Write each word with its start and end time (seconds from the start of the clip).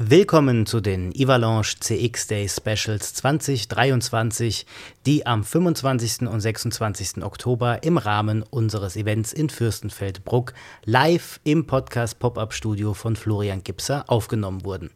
Willkommen 0.00 0.64
zu 0.64 0.80
den 0.80 1.12
Avalanche 1.18 1.80
CX 1.80 2.28
Day 2.28 2.48
Specials 2.48 3.14
2023, 3.14 4.64
die 5.04 5.26
am 5.26 5.42
25. 5.42 6.28
und 6.28 6.40
26. 6.40 7.24
Oktober 7.24 7.82
im 7.82 7.98
Rahmen 7.98 8.44
unseres 8.44 8.94
Events 8.94 9.32
in 9.32 9.50
Fürstenfeldbruck 9.50 10.54
live 10.84 11.40
im 11.42 11.66
Podcast 11.66 12.20
Pop-Up 12.20 12.54
Studio 12.54 12.94
von 12.94 13.16
Florian 13.16 13.64
Gipser 13.64 14.04
aufgenommen 14.06 14.64
wurden. 14.64 14.90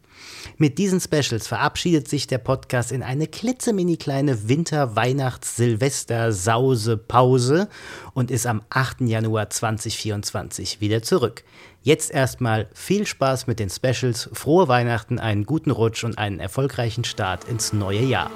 Mit 0.55 0.77
diesen 0.77 1.01
Specials 1.01 1.47
verabschiedet 1.47 2.07
sich 2.07 2.27
der 2.27 2.37
Podcast 2.37 2.93
in 2.93 3.03
eine 3.03 3.27
klitzemini 3.27 3.97
kleine 3.97 4.47
Winter-, 4.47 4.95
Weihnachts-, 4.95 5.57
Silvester-, 5.57 6.31
Sause, 6.31 6.95
Pause 6.95 7.67
und 8.13 8.31
ist 8.31 8.45
am 8.45 8.61
8. 8.69 9.01
Januar 9.01 9.49
2024 9.49 10.79
wieder 10.79 11.01
zurück. 11.01 11.43
Jetzt 11.85 12.11
erstmal 12.11 12.69
viel 12.73 13.05
Spaß 13.05 13.45
mit 13.45 13.59
den 13.59 13.69
Specials, 13.69 14.29
frohe 14.31 14.69
Weihnachten, 14.69 15.19
einen 15.19 15.45
guten 15.45 15.69
Rutsch 15.69 16.05
und 16.05 16.17
einen 16.17 16.39
erfolgreichen 16.39 17.03
Start 17.03 17.43
ins 17.43 17.73
neue 17.73 17.99
Jahr. 17.99 18.31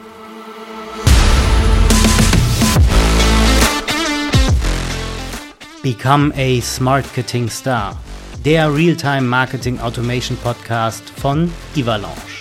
Become 5.82 6.34
a 6.36 6.62
Smartketing 6.62 7.50
Star, 7.50 7.98
der 8.44 8.76
Real-Time 8.76 9.22
Marketing 9.22 9.80
Automation 9.80 10.36
Podcast 10.44 11.10
von 11.10 11.50
Ivalanche. 11.74 12.37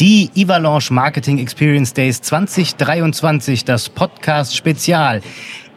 Die 0.00 0.28
Ivalanche 0.34 0.92
Marketing 0.92 1.38
Experience 1.38 1.94
Days 1.94 2.20
2023, 2.20 3.64
das 3.64 3.88
Podcast 3.88 4.56
Spezial. 4.56 5.20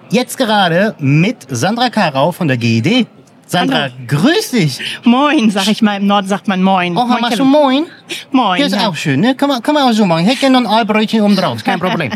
Jetzt 0.10 0.40
gerade 0.40 0.96
mit 0.98 1.46
Sandra 1.50 1.92
Karau 1.92 2.32
von 2.32 2.48
der 2.48 2.58
GED. 2.58 3.06
Sandra, 3.46 3.82
Hallo. 3.82 3.94
grüß 4.08 4.52
dich. 4.52 4.80
Moin, 5.04 5.52
sag 5.52 5.68
ich 5.68 5.84
mal. 5.84 5.98
Im 5.98 6.08
Norden 6.08 6.28
sagt 6.28 6.48
man 6.48 6.64
Moin. 6.64 6.98
Oh, 6.98 7.06
moin, 7.06 7.22
machst 7.22 7.38
du 7.38 7.46
Moin? 7.46 7.86
Moin. 8.32 8.60
Das 8.60 8.72
ist 8.72 8.82
ja. 8.82 8.90
auch 8.90 8.96
schön, 8.96 9.20
ne? 9.20 9.36
Kann 9.36 9.50
man, 9.50 9.62
kann 9.62 9.76
man 9.76 9.84
auch 9.84 9.94
so 9.94 10.04
machen. 10.08 10.24
Ich 10.24 10.30
hätte 10.30 10.40
gerne 10.40 10.62
noch 10.62 10.68
ein 10.68 10.78
Aalbrötchen 10.78 11.22
oben 11.22 11.36
drauf, 11.36 11.64
kein 11.64 11.80
Problem. 11.80 12.12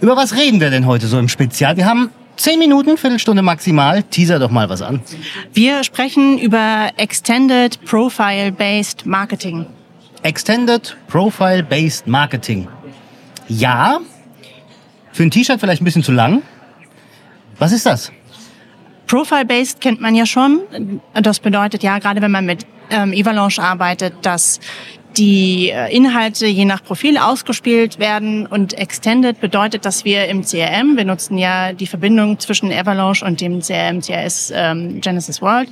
Über 0.00 0.16
was 0.16 0.34
reden 0.34 0.60
wir 0.60 0.70
denn 0.70 0.86
heute 0.86 1.06
so 1.06 1.20
im 1.20 1.28
Spezial? 1.28 1.76
Wir 1.76 1.86
haben 1.86 2.10
Zehn 2.36 2.58
Minuten, 2.58 2.96
Viertelstunde 2.96 3.42
maximal. 3.42 4.02
Teaser 4.02 4.40
doch 4.40 4.50
mal 4.50 4.68
was 4.68 4.82
an. 4.82 5.00
Wir 5.52 5.84
sprechen 5.84 6.38
über 6.38 6.90
Extended 6.96 7.78
Profile-Based 7.84 9.06
Marketing. 9.06 9.66
Extended 10.22 10.96
Profile 11.08 11.62
Based 11.62 12.06
Marketing. 12.06 12.68
Ja, 13.48 14.00
für 15.12 15.24
ein 15.24 15.30
T-Shirt 15.30 15.60
vielleicht 15.60 15.82
ein 15.82 15.84
bisschen 15.84 16.02
zu 16.02 16.12
lang. 16.12 16.42
Was 17.58 17.72
ist 17.72 17.86
das? 17.86 18.12
Profile-based 19.06 19.80
kennt 19.80 20.00
man 20.00 20.14
ja 20.14 20.24
schon. 20.24 20.62
Das 21.12 21.38
bedeutet 21.38 21.82
ja, 21.82 21.98
gerade 21.98 22.22
wenn 22.22 22.30
man 22.30 22.46
mit 22.46 22.64
ähm, 22.90 23.12
Avalanche 23.14 23.62
arbeitet, 23.62 24.14
dass 24.22 24.58
die 25.18 25.70
äh, 25.70 25.94
Inhalte 25.94 26.46
je 26.46 26.64
nach 26.64 26.82
Profil 26.82 27.18
ausgespielt 27.18 27.98
werden 27.98 28.46
und 28.46 28.72
Extended 28.72 29.40
bedeutet, 29.40 29.84
dass 29.84 30.04
wir 30.04 30.26
im 30.28 30.42
CRM, 30.42 30.96
wir 30.96 31.04
nutzen 31.04 31.36
ja 31.36 31.72
die 31.74 31.86
Verbindung 31.86 32.38
zwischen 32.38 32.72
Avalanche 32.72 33.24
und 33.24 33.40
dem 33.40 33.60
CRM 33.60 34.00
CRS 34.00 34.50
ähm, 34.54 35.00
Genesis 35.00 35.42
World, 35.42 35.68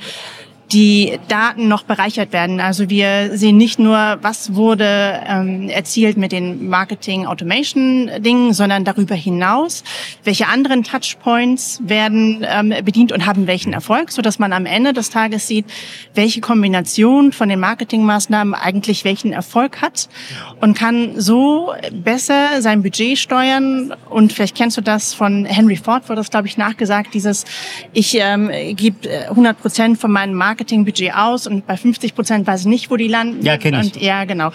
die 0.73 1.19
Daten 1.29 1.69
noch 1.69 1.83
bereichert 1.83 2.33
werden. 2.33 2.61
Also 2.61 2.89
wir 2.89 3.37
sehen 3.37 3.57
nicht 3.57 3.79
nur, 3.79 4.19
was 4.23 4.55
wurde 4.55 5.21
ähm, 5.27 5.69
erzielt 5.69 6.17
mit 6.17 6.33
den 6.33 6.69
Marketing 6.69 7.27
Automation 7.27 8.11
Dingen, 8.19 8.53
sondern 8.53 8.85
darüber 8.85 9.15
hinaus, 9.15 9.83
welche 10.23 10.47
anderen 10.47 10.85
Touchpoints 10.85 11.81
werden 11.85 12.47
ähm, 12.49 12.73
bedient 12.85 13.11
und 13.11 13.27
haben 13.27 13.47
welchen 13.47 13.73
Erfolg, 13.73 14.13
so 14.13 14.23
dass 14.23 14.39
man 14.39 14.53
am 14.53 14.65
Ende 14.65 14.93
des 14.93 15.11
Tages 15.11 15.49
sieht, 15.49 15.67
welche 16.15 16.41
Kombination 16.41 17.33
von 17.33 17.49
den 17.49 17.59
Marketingmaßnahmen 17.59 18.55
eigentlich 18.55 19.05
welchen 19.05 19.33
Erfolg 19.33 19.83
hat 19.83 20.09
und 20.61 20.77
kann 20.77 21.21
so 21.21 21.73
besser 21.93 22.63
sein 22.63 22.83
Budget 22.83 23.19
steuern. 23.19 23.93
Und 24.09 24.33
vielleicht 24.33 24.57
kennst 24.57 24.77
du 24.77 24.83
das 24.83 25.15
von 25.15 25.45
Henry 25.47 25.77
Ford, 25.77 26.09
wurde 26.09 26.21
das 26.21 26.31
glaube 26.31 26.47
ich 26.47 26.57
nachgesagt, 26.57 27.13
dieses 27.15 27.45
ich 27.93 28.17
ähm, 28.21 28.51
gebe 28.77 29.09
100 29.29 29.57
äh, 29.57 29.61
Prozent 29.61 29.99
von 29.99 30.13
meinem 30.13 30.35
Marketing 30.35 30.60
Marketingbudget 30.61 31.15
aus 31.15 31.47
und 31.47 31.67
bei 31.67 31.77
50 31.77 32.15
Prozent 32.15 32.47
weiß 32.47 32.61
ich 32.61 32.67
nicht, 32.67 32.91
wo 32.91 32.97
die 32.97 33.09
landen. 33.09 33.45
Ja, 33.45 33.57
kenne 33.57 33.81
ich. 33.81 33.95
Und, 33.95 34.03
ja, 34.03 34.25
genau. 34.25 34.53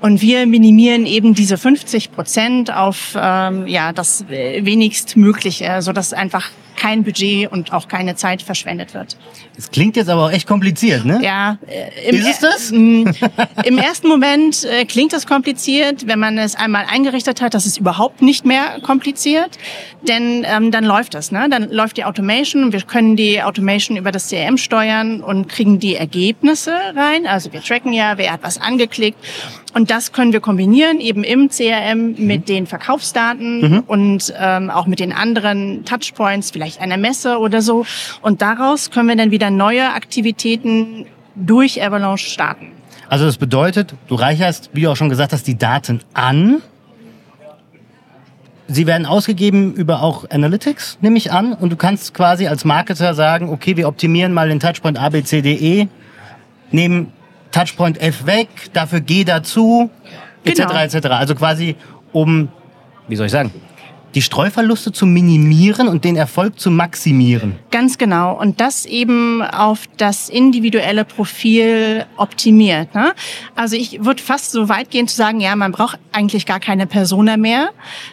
Und 0.00 0.22
wir 0.22 0.46
minimieren 0.46 1.04
eben 1.04 1.34
diese 1.34 1.58
50 1.58 2.12
Prozent 2.12 2.72
auf 2.72 3.16
ähm, 3.20 3.66
ja 3.66 3.92
das 3.92 4.24
wenigst 4.28 5.16
Mögliche, 5.16 5.82
so 5.82 5.92
dass 5.92 6.12
einfach 6.12 6.50
kein 6.78 7.02
Budget 7.02 7.50
und 7.50 7.72
auch 7.72 7.88
keine 7.88 8.14
Zeit 8.14 8.40
verschwendet 8.42 8.94
wird. 8.94 9.16
Es 9.56 9.70
klingt 9.70 9.96
jetzt 9.96 10.08
aber 10.08 10.26
auch 10.26 10.30
echt 10.30 10.46
kompliziert, 10.46 11.04
ne? 11.04 11.18
Ja. 11.22 11.58
Äh, 11.66 12.16
Ist 12.16 12.28
es 12.28 12.38
das? 12.38 12.70
Im 13.64 13.78
ersten 13.78 14.08
Moment 14.08 14.64
äh, 14.64 14.84
klingt 14.84 15.12
das 15.12 15.26
kompliziert. 15.26 16.06
Wenn 16.06 16.20
man 16.20 16.38
es 16.38 16.54
einmal 16.54 16.86
eingerichtet 16.88 17.40
hat, 17.40 17.54
das 17.54 17.66
ist 17.66 17.78
überhaupt 17.78 18.22
nicht 18.22 18.44
mehr 18.44 18.80
kompliziert, 18.82 19.58
denn 20.02 20.46
ähm, 20.46 20.70
dann 20.70 20.84
läuft 20.84 21.16
es. 21.16 21.32
Ne? 21.32 21.48
Dann 21.50 21.70
läuft 21.70 21.96
die 21.96 22.04
Automation. 22.04 22.72
Wir 22.72 22.82
können 22.82 23.16
die 23.16 23.42
Automation 23.42 23.96
über 23.96 24.12
das 24.12 24.28
CRM 24.28 24.56
steuern 24.56 25.20
und 25.20 25.48
kriegen 25.48 25.80
die 25.80 25.96
Ergebnisse 25.96 26.72
rein. 26.94 27.26
Also 27.26 27.52
wir 27.52 27.60
tracken 27.60 27.92
ja, 27.92 28.16
wer 28.16 28.32
hat 28.32 28.42
was 28.42 28.58
angeklickt. 28.60 29.18
Und 29.74 29.90
das 29.90 30.12
können 30.12 30.32
wir 30.32 30.40
kombinieren 30.40 31.00
eben 31.00 31.24
im 31.24 31.50
CRM 31.50 32.14
mit 32.18 32.40
mhm. 32.40 32.44
den 32.44 32.66
Verkaufsdaten 32.66 33.60
mhm. 33.60 33.80
und 33.86 34.32
ähm, 34.38 34.70
auch 34.70 34.86
mit 34.86 35.00
den 35.00 35.12
anderen 35.12 35.84
Touchpoints, 35.84 36.50
vielleicht 36.50 36.80
einer 36.80 36.96
Messe 36.96 37.38
oder 37.38 37.62
so. 37.62 37.84
Und 38.22 38.42
daraus 38.42 38.90
können 38.90 39.08
wir 39.08 39.16
dann 39.16 39.30
wieder 39.30 39.50
neue 39.50 39.92
Aktivitäten 39.92 41.06
durch 41.34 41.82
Avalanche 41.82 42.28
starten. 42.28 42.72
Also 43.08 43.24
das 43.24 43.38
bedeutet, 43.38 43.94
du 44.08 44.14
reicherst, 44.14 44.70
wie 44.72 44.82
du 44.82 44.90
auch 44.90 44.96
schon 44.96 45.08
gesagt 45.08 45.32
hast, 45.32 45.46
die 45.46 45.56
Daten 45.56 46.00
an. 46.12 46.60
Sie 48.66 48.86
werden 48.86 49.06
ausgegeben 49.06 49.72
über 49.72 50.02
auch 50.02 50.28
Analytics, 50.28 50.98
nehme 51.00 51.16
ich 51.16 51.32
an. 51.32 51.54
Und 51.54 51.70
du 51.70 51.76
kannst 51.76 52.12
quasi 52.12 52.48
als 52.48 52.66
Marketer 52.66 53.14
sagen, 53.14 53.48
okay, 53.48 53.76
wir 53.78 53.88
optimieren 53.88 54.34
mal 54.34 54.48
den 54.48 54.60
Touchpoint 54.60 55.00
ABCDE, 55.00 55.88
nehmen 56.70 57.12
Touchpoint 57.50 58.00
F 58.00 58.26
weg, 58.26 58.48
dafür 58.72 59.00
G 59.00 59.24
dazu, 59.24 59.90
etc. 60.44 60.66
Genau. 60.66 60.80
etc. 60.80 61.06
Also 61.08 61.34
quasi 61.34 61.76
um, 62.12 62.48
wie 63.08 63.16
soll 63.16 63.26
ich 63.26 63.32
sagen, 63.32 63.52
die 64.14 64.22
Streuverluste 64.22 64.92
zu 64.92 65.06
minimieren 65.06 65.88
und 65.88 66.04
den 66.04 66.16
Erfolg 66.16 66.58
zu 66.58 66.70
maximieren. 66.70 67.56
Ganz 67.70 67.98
genau. 67.98 68.38
Und 68.38 68.60
das 68.60 68.86
eben 68.86 69.42
auf 69.42 69.84
das 69.96 70.28
individuelle 70.28 71.04
Profil 71.04 72.06
optimiert. 72.16 72.94
Ne? 72.94 73.12
Also 73.54 73.76
ich 73.76 74.04
würde 74.04 74.22
fast 74.22 74.50
so 74.50 74.68
weit 74.68 74.90
gehen 74.90 75.08
zu 75.08 75.16
sagen, 75.16 75.40
ja, 75.40 75.54
man 75.56 75.72
braucht 75.72 75.98
eigentlich 76.12 76.46
gar 76.46 76.60
keine 76.60 76.86
Persona 76.86 77.36
mehr, 77.36 77.70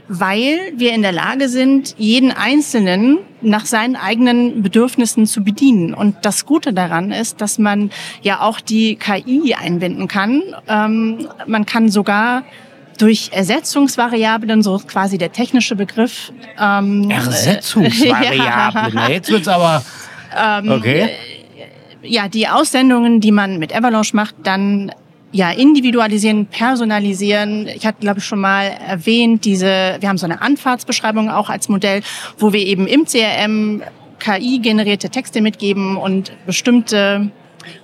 weil 0.07 0.73
wir 0.75 0.93
in 0.93 1.01
der 1.01 1.11
Lage 1.11 1.49
sind, 1.49 1.95
jeden 1.97 2.31
Einzelnen 2.31 3.19
nach 3.41 3.65
seinen 3.65 3.95
eigenen 3.95 4.63
Bedürfnissen 4.63 5.25
zu 5.25 5.43
bedienen. 5.43 5.93
Und 5.93 6.17
das 6.23 6.45
Gute 6.45 6.73
daran 6.73 7.11
ist, 7.11 7.41
dass 7.41 7.59
man 7.59 7.91
ja 8.21 8.41
auch 8.41 8.59
die 8.59 8.95
KI 8.95 9.53
einbinden 9.53 10.07
kann. 10.07 10.41
Ähm, 10.67 11.27
man 11.45 11.65
kann 11.65 11.89
sogar 11.89 12.43
durch 12.97 13.29
Ersetzungsvariablen, 13.31 14.63
so 14.63 14.79
quasi 14.79 15.17
der 15.17 15.31
technische 15.31 15.75
Begriff. 15.75 16.31
Ähm, 16.59 17.09
Ersetzungsvariablen, 17.09 18.39
ja. 18.39 18.89
Na, 18.93 19.09
jetzt 19.09 19.29
wird's 19.29 19.47
aber 19.47 19.83
ähm, 20.35 20.71
okay. 20.71 21.09
Ja, 22.01 22.27
die 22.27 22.47
Aussendungen, 22.47 23.19
die 23.19 23.31
man 23.31 23.57
mit 23.57 23.75
Avalanche 23.75 24.15
macht, 24.15 24.35
dann 24.43 24.91
ja 25.31 25.51
individualisieren, 25.51 26.45
personalisieren. 26.45 27.67
Ich 27.67 27.85
hatte 27.85 27.99
glaube 27.99 28.19
ich 28.19 28.25
schon 28.25 28.39
mal 28.39 28.65
erwähnt, 28.65 29.43
diese 29.43 29.97
wir 29.99 30.07
haben 30.07 30.17
so 30.17 30.25
eine 30.25 30.41
Anfahrtsbeschreibung 30.41 31.29
auch 31.29 31.49
als 31.49 31.67
Modell, 31.67 32.01
wo 32.37 32.53
wir 32.53 32.65
eben 32.65 32.87
im 32.87 33.05
CRM 33.05 33.81
KI 34.19 34.59
generierte 34.59 35.09
Texte 35.09 35.41
mitgeben 35.41 35.97
und 35.97 36.31
bestimmte 36.45 37.31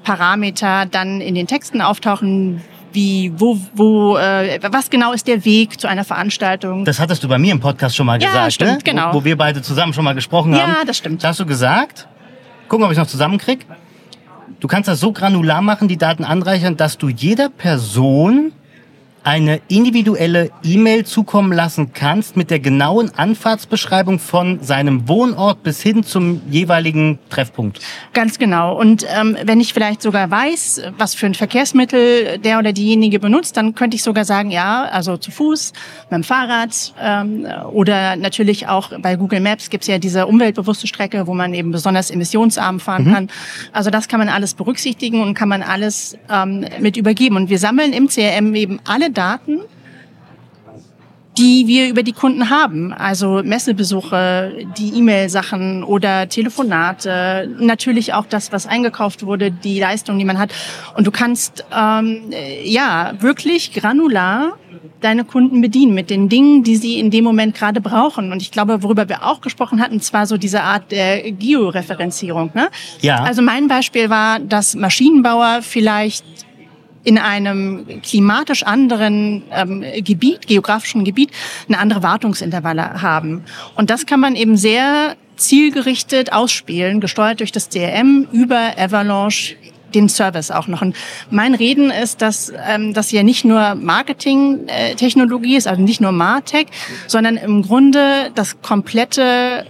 Parameter 0.04 0.86
dann 0.86 1.22
in 1.22 1.36
den 1.36 1.48
Texten 1.48 1.82
auftauchen, 1.82 2.62
wie, 2.94 3.32
wo, 3.36 3.58
wo, 3.74 4.18
äh, 4.18 4.60
was 4.72 4.90
genau 4.90 5.14
ist 5.14 5.28
der 5.28 5.44
Weg 5.46 5.80
zu 5.80 5.88
einer 5.88 6.04
Veranstaltung? 6.04 6.86
Das 6.86 7.00
hattest 7.00 7.24
du 7.24 7.28
bei 7.28 7.38
mir 7.38 7.52
im 7.52 7.60
Podcast 7.60 7.96
schon 7.96 8.06
mal 8.06 8.22
ja, 8.22 8.28
gesagt, 8.28 8.54
stimmt, 8.54 8.72
ne? 8.72 8.80
genau. 8.84 9.14
Wo, 9.14 9.20
wo 9.20 9.26
wir 9.26 9.38
beide 9.38 9.62
zusammen 9.62 9.94
schon 9.94 10.04
mal 10.04 10.14
gesprochen 10.14 10.54
ja, 10.54 10.62
haben. 10.62 10.72
Ja, 10.72 10.86
das 10.86 10.98
stimmt. 10.98 11.24
Da 11.24 11.30
hast 11.30 11.40
du 11.40 11.46
gesagt, 11.46 12.08
gucken, 12.68 12.86
ob 12.86 12.92
ich 12.92 12.98
noch 12.98 13.08
zusammenkrieg. 13.08 13.66
Du 14.60 14.68
kannst 14.68 14.88
das 14.88 15.00
so 15.00 15.12
granular 15.12 15.62
machen, 15.62 15.88
die 15.88 15.98
Daten 15.98 16.24
anreichern, 16.24 16.78
dass 16.78 16.98
du 16.98 17.10
jeder 17.10 17.50
Person 17.50 18.54
eine 19.24 19.62
individuelle 19.68 20.50
E-Mail 20.64 21.06
zukommen 21.06 21.52
lassen 21.52 21.94
kannst 21.94 22.36
mit 22.38 22.50
der 22.50 22.60
genauen 22.60 23.12
Anfahrtsbeschreibung 23.16 24.20
von 24.20 24.64
seinem 24.64 25.08
Wohnort 25.08 25.64
bis 25.64 25.82
hin 25.82 26.04
zum 26.04 26.42
jeweiligen 26.50 27.20
Treffpunkt. 27.30 27.80
Ganz 28.14 28.40
genau. 28.40 28.78
Und 28.80 29.06
ähm, 29.16 29.38
wenn 29.44 29.60
ich 29.60 29.74
vielleicht 29.74 30.02
sogar 30.02 30.32
weiß, 30.32 30.82
was 30.98 31.14
für 31.14 31.28
ein 31.28 31.36
Verkehrsmittel 31.36 32.40
der 32.40 32.58
oder 32.60 32.74
diejenige 32.74 33.20
benutzt, 33.20 33.58
dann 33.58 33.76
könnte 33.76 33.96
ich 33.96 34.04
sogar 34.04 34.26
sagen, 34.26 34.50
ja, 34.50 34.86
also 34.86 35.18
zu 35.18 35.30
Fuß, 35.32 35.74
mit 36.10 36.18
dem 36.18 36.24
Fahrrad 36.24 36.94
ähm, 37.00 37.46
oder 37.72 38.16
natürlich 38.16 38.68
auch 38.68 38.92
bei 39.00 39.16
Google 39.16 39.40
Maps 39.40 39.70
gibt's 39.70 39.88
ja 39.88 40.00
diese 40.00 40.26
umweltbewusste 40.26 40.88
Strecke, 40.88 41.28
wo 41.28 41.34
man 41.34 41.54
eben 41.54 41.72
besonders 41.72 42.10
emissionsarm 42.10 42.80
fahren 42.80 43.06
mhm. 43.06 43.14
kann. 43.14 43.30
Also 43.72 43.92
das 43.92 44.08
kann 44.08 44.20
man 44.20 44.30
alles 44.30 44.56
berücksichtigen 44.56 45.22
und 45.22 45.36
kann 45.36 45.50
man 45.50 45.62
alles 45.62 46.18
ähm, 46.30 46.66
mit 46.80 46.98
übergeben. 46.98 47.36
Und 47.36 47.50
wir 47.50 47.60
sammeln 47.60 47.94
im 47.94 48.08
CRM 48.08 48.56
eben 48.56 48.80
alle 48.86 49.11
Daten, 49.14 49.62
die 51.38 51.66
wir 51.68 51.90
über 51.90 52.04
die 52.04 52.12
Kunden 52.12 52.50
haben. 52.50 52.92
Also 52.94 53.42
Messebesuche, 53.44 54.66
die 54.78 54.98
E-Mail-Sachen 54.98 55.84
oder 55.84 56.28
Telefonate, 56.28 57.50
natürlich 57.60 58.14
auch 58.14 58.26
das, 58.26 58.52
was 58.52 58.68
eingekauft 58.68 59.26
wurde, 59.26 59.52
die 59.52 59.80
Leistung, 59.80 60.20
die 60.20 60.26
man 60.26 60.38
hat. 60.38 60.54
Und 60.96 61.08
du 61.08 61.12
kannst 61.12 61.66
ähm, 61.74 62.32
ja 62.64 63.14
wirklich 63.20 63.74
granular 63.74 64.58
deine 65.00 65.26
Kunden 65.26 65.62
bedienen 65.62 65.94
mit 65.94 66.10
den 66.10 66.30
Dingen, 66.30 66.64
die 66.64 66.76
sie 66.76 67.00
in 67.00 67.12
dem 67.12 67.24
Moment 67.24 67.56
gerade 67.56 67.82
brauchen. 67.82 68.32
Und 68.32 68.42
ich 68.42 68.52
glaube, 68.52 68.84
worüber 68.84 69.10
wir 69.10 69.26
auch 69.26 69.42
gesprochen 69.42 69.82
hatten, 69.82 70.00
zwar 70.00 70.28
so 70.28 70.38
diese 70.38 70.62
Art 70.62 70.92
der 70.92 71.32
Georeferenzierung. 71.32 72.52
Ne? 72.54 72.70
Ja. 73.02 73.24
Also 73.24 73.42
mein 73.42 73.68
Beispiel 73.68 74.10
war, 74.10 74.40
dass 74.40 74.76
Maschinenbauer 74.76 75.62
vielleicht 75.62 76.26
in 77.04 77.18
einem 77.18 78.02
klimatisch 78.02 78.64
anderen 78.64 79.44
ähm, 79.52 79.84
Gebiet, 80.04 80.48
geografischen 80.48 81.04
Gebiet, 81.04 81.32
eine 81.68 81.80
andere 81.80 82.04
Wartungsintervalle 82.04 83.02
haben. 83.02 83.44
Und 83.76 83.90
das 83.90 84.06
kann 84.06 84.20
man 84.20 84.36
eben 84.36 84.58
sehr 84.58 85.16
zielgerichtet 85.36 86.32
ausspielen, 86.32 87.00
gesteuert 87.00 87.40
durch 87.40 87.52
das 87.52 87.70
CRM 87.70 88.28
über 88.32 88.74
Avalanche 88.78 89.56
den 89.94 90.10
Service 90.10 90.52
auch 90.52 90.68
noch. 90.68 90.82
Und 90.82 90.96
mein 91.30 91.54
Reden 91.54 91.92
ist, 91.92 92.22
dass 92.22 92.52
ähm, 92.68 92.94
das 92.94 93.12
ja 93.12 93.24
nicht 93.24 93.44
nur 93.44 93.76
Marketing-Technologie 93.76 95.58
ist, 95.58 95.68
also 95.68 95.82
nicht 95.82 96.02
nur 96.02 96.12
Martech, 96.12 96.68
sondern 97.08 97.38
im 97.38 97.62
Grunde 97.62 98.32
das 98.36 98.62
komplette 98.62 99.66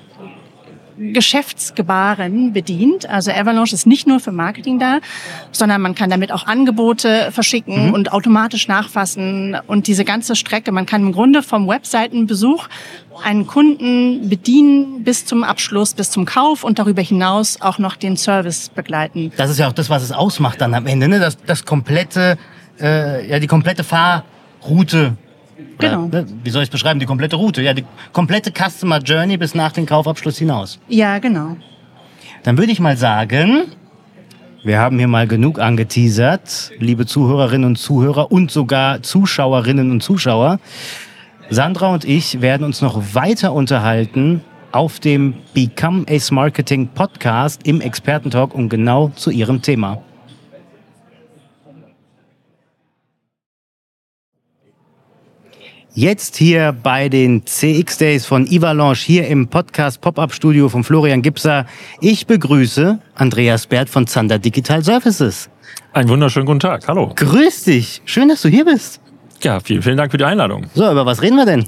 Geschäftsgebaren 1.13 2.53
bedient. 2.53 3.09
Also 3.09 3.31
Avalanche 3.31 3.73
ist 3.73 3.87
nicht 3.87 4.07
nur 4.07 4.19
für 4.19 4.31
Marketing 4.31 4.79
da, 4.79 4.99
sondern 5.51 5.81
man 5.81 5.95
kann 5.95 6.09
damit 6.09 6.31
auch 6.31 6.45
Angebote 6.45 7.31
verschicken 7.31 7.87
mhm. 7.87 7.93
und 7.93 8.11
automatisch 8.11 8.67
nachfassen 8.67 9.57
und 9.67 9.87
diese 9.87 10.05
ganze 10.05 10.35
Strecke. 10.35 10.71
Man 10.71 10.85
kann 10.85 11.01
im 11.01 11.11
Grunde 11.11 11.41
vom 11.43 11.67
Webseitenbesuch 11.67 12.67
einen 13.23 13.47
Kunden 13.47 14.29
bedienen 14.29 15.03
bis 15.03 15.25
zum 15.25 15.43
Abschluss, 15.43 15.93
bis 15.93 16.11
zum 16.11 16.25
Kauf 16.25 16.63
und 16.63 16.79
darüber 16.79 17.01
hinaus 17.01 17.59
auch 17.61 17.79
noch 17.79 17.95
den 17.95 18.17
Service 18.17 18.69
begleiten. 18.69 19.31
Das 19.37 19.49
ist 19.49 19.59
ja 19.59 19.67
auch 19.67 19.73
das, 19.73 19.89
was 19.89 20.03
es 20.03 20.11
ausmacht 20.11 20.61
dann 20.61 20.73
am 20.73 20.87
Ende, 20.87 21.07
ne? 21.07 21.19
Das, 21.19 21.37
das 21.45 21.65
komplette, 21.65 22.37
äh, 22.79 23.27
ja, 23.27 23.39
die 23.39 23.47
komplette 23.47 23.83
Fahrroute 23.83 25.17
Genau. 25.77 26.05
Oder, 26.05 26.21
ne, 26.21 26.27
wie 26.43 26.49
soll 26.49 26.63
ich 26.63 26.67
es 26.67 26.71
beschreiben? 26.71 26.99
Die 26.99 27.05
komplette 27.05 27.35
Route, 27.35 27.61
ja, 27.61 27.73
die 27.73 27.85
komplette 28.11 28.51
Customer 28.51 28.99
Journey 28.99 29.37
bis 29.37 29.55
nach 29.55 29.71
dem 29.71 29.85
Kaufabschluss 29.85 30.37
hinaus. 30.37 30.79
Ja, 30.87 31.19
genau. 31.19 31.57
Dann 32.43 32.57
würde 32.57 32.71
ich 32.71 32.79
mal 32.79 32.97
sagen, 32.97 33.63
wir 34.63 34.79
haben 34.79 34.97
hier 34.97 35.07
mal 35.07 35.27
genug 35.27 35.59
angeteasert, 35.59 36.71
liebe 36.77 37.05
Zuhörerinnen 37.05 37.65
und 37.65 37.75
Zuhörer 37.77 38.31
und 38.31 38.51
sogar 38.51 39.01
Zuschauerinnen 39.01 39.89
und 39.91 40.03
Zuschauer. 40.03 40.59
Sandra 41.49 41.93
und 41.93 42.05
ich 42.05 42.41
werden 42.41 42.63
uns 42.63 42.81
noch 42.81 43.15
weiter 43.15 43.53
unterhalten 43.53 44.41
auf 44.71 44.99
dem 44.99 45.33
Become 45.53 46.05
Ace 46.07 46.31
Marketing 46.31 46.87
Podcast 46.87 47.65
im 47.65 47.81
Expertentalk 47.81 48.53
und 48.53 48.69
genau 48.69 49.11
zu 49.15 49.31
ihrem 49.31 49.61
Thema. 49.61 50.01
Jetzt 55.93 56.37
hier 56.37 56.71
bei 56.71 57.09
den 57.09 57.45
CX 57.45 57.97
Days 57.97 58.25
von 58.25 58.47
Ivalanche 58.47 59.05
hier 59.05 59.27
im 59.27 59.49
Podcast 59.49 59.99
Pop-Up 59.99 60.33
Studio 60.33 60.69
von 60.69 60.85
Florian 60.85 61.21
Gipser. 61.21 61.65
Ich 61.99 62.27
begrüße 62.27 62.97
Andreas 63.15 63.67
Bert 63.67 63.89
von 63.89 64.07
Zander 64.07 64.39
Digital 64.39 64.81
Services. 64.85 65.49
Einen 65.91 66.07
wunderschönen 66.07 66.45
guten 66.45 66.61
Tag. 66.61 66.87
Hallo. 66.87 67.11
Grüß 67.13 67.65
dich. 67.65 68.01
Schön, 68.05 68.29
dass 68.29 68.41
du 68.41 68.47
hier 68.47 68.63
bist. 68.63 69.01
Ja, 69.41 69.59
vielen, 69.59 69.81
vielen 69.81 69.97
Dank 69.97 70.11
für 70.11 70.17
die 70.17 70.23
Einladung. 70.23 70.67
So, 70.73 70.89
über 70.89 71.05
was 71.05 71.21
reden 71.21 71.35
wir 71.35 71.45
denn? 71.45 71.67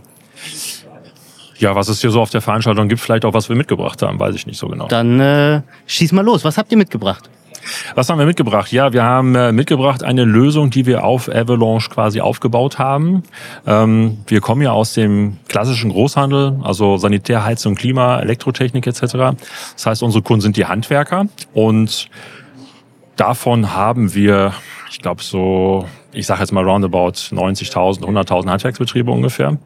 Ja, 1.57 1.75
was 1.75 1.89
es 1.89 1.99
hier 1.99 2.11
so 2.11 2.21
auf 2.21 2.29
der 2.29 2.39
Veranstaltung 2.39 2.87
gibt, 2.87 3.01
vielleicht 3.01 3.25
auch 3.25 3.33
was 3.33 3.49
wir 3.49 3.57
mitgebracht 3.57 4.01
haben, 4.03 4.21
weiß 4.21 4.35
ich 4.35 4.47
nicht 4.47 4.57
so 4.57 4.69
genau. 4.69 4.87
Dann 4.87 5.19
äh, 5.19 5.61
schieß 5.85 6.13
mal 6.13 6.23
los. 6.23 6.45
Was 6.45 6.57
habt 6.57 6.71
ihr 6.71 6.77
mitgebracht? 6.77 7.29
Was 7.95 8.09
haben 8.09 8.19
wir 8.19 8.25
mitgebracht? 8.25 8.71
Ja, 8.71 8.93
wir 8.93 9.03
haben 9.03 9.35
äh, 9.35 9.51
mitgebracht 9.51 10.03
eine 10.03 10.23
Lösung, 10.23 10.69
die 10.69 10.85
wir 10.85 11.03
auf 11.03 11.29
Avalanche 11.29 11.89
quasi 11.89 12.21
aufgebaut 12.21 12.79
haben. 12.79 13.23
Ähm, 13.65 14.19
wir 14.27 14.41
kommen 14.41 14.61
ja 14.61 14.71
aus 14.71 14.93
dem 14.93 15.37
klassischen 15.47 15.91
Großhandel, 15.91 16.59
also 16.63 16.97
Sanitär, 16.97 17.43
Heizung, 17.43 17.75
Klima, 17.75 18.19
Elektrotechnik 18.19 18.87
etc. 18.87 19.01
Das 19.01 19.85
heißt, 19.85 20.03
unsere 20.03 20.23
Kunden 20.23 20.41
sind 20.41 20.57
die 20.57 20.65
Handwerker 20.65 21.27
und 21.53 22.09
davon 23.15 23.73
haben 23.73 24.13
wir, 24.13 24.53
ich 24.89 24.99
glaube 24.99 25.23
so, 25.23 25.85
ich 26.11 26.25
sage 26.25 26.41
jetzt 26.41 26.51
mal 26.51 26.63
roundabout 26.63 27.13
90.000, 27.31 28.01
100.000 28.01 28.49
Handwerksbetriebe 28.49 29.11
ungefähr. 29.11 29.57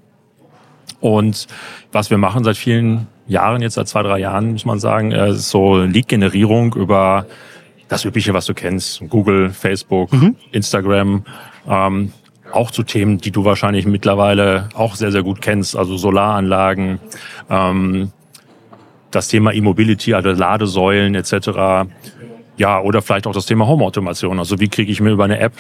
Und 1.00 1.48
was 1.92 2.10
wir 2.10 2.18
machen 2.18 2.44
seit 2.44 2.58
vielen 2.58 3.08
Jahren, 3.28 3.62
jetzt 3.62 3.76
seit 3.76 3.88
zwei, 3.88 4.04
drei 4.04 4.20
Jahren, 4.20 4.54
muss 4.54 4.66
man 4.66 4.80
sagen, 4.80 5.12
äh, 5.12 5.32
ist 5.32 5.50
so 5.50 5.78
Lead-Generierung 5.78 6.74
über 6.74 7.26
das 7.88 8.06
Übliche, 8.06 8.34
was 8.34 8.46
du 8.46 8.54
kennst. 8.54 9.02
Google, 9.10 9.50
Facebook, 9.50 10.12
mhm. 10.14 10.36
Instagram. 10.52 11.26
Ähm, 11.68 12.14
auch 12.52 12.72
zu 12.72 12.84
Themen, 12.84 13.18
die 13.18 13.32
du 13.32 13.46
wahrscheinlich 13.46 13.86
mittlerweile 13.86 14.70
auch 14.74 14.96
sehr, 14.96 15.12
sehr 15.12 15.24
gut 15.24 15.42
kennst, 15.42 15.76
also 15.76 15.98
Solaranlagen, 15.98 17.00
ähm, 17.50 18.12
das 19.12 19.28
Thema 19.28 19.54
E-Mobility, 19.54 20.14
also 20.14 20.30
Ladesäulen 20.32 21.16
etc. 21.16 21.90
Ja, 22.58 22.80
oder 22.80 23.02
vielleicht 23.02 23.28
auch 23.28 23.34
das 23.34 23.46
Thema 23.46 23.68
Home-Automation. 23.68 24.40
Also 24.40 24.60
wie 24.60 24.70
kriege 24.70 24.92
ich 24.92 25.02
mir 25.02 25.12
über 25.12 25.26
eine 25.26 25.40
App 25.40 25.54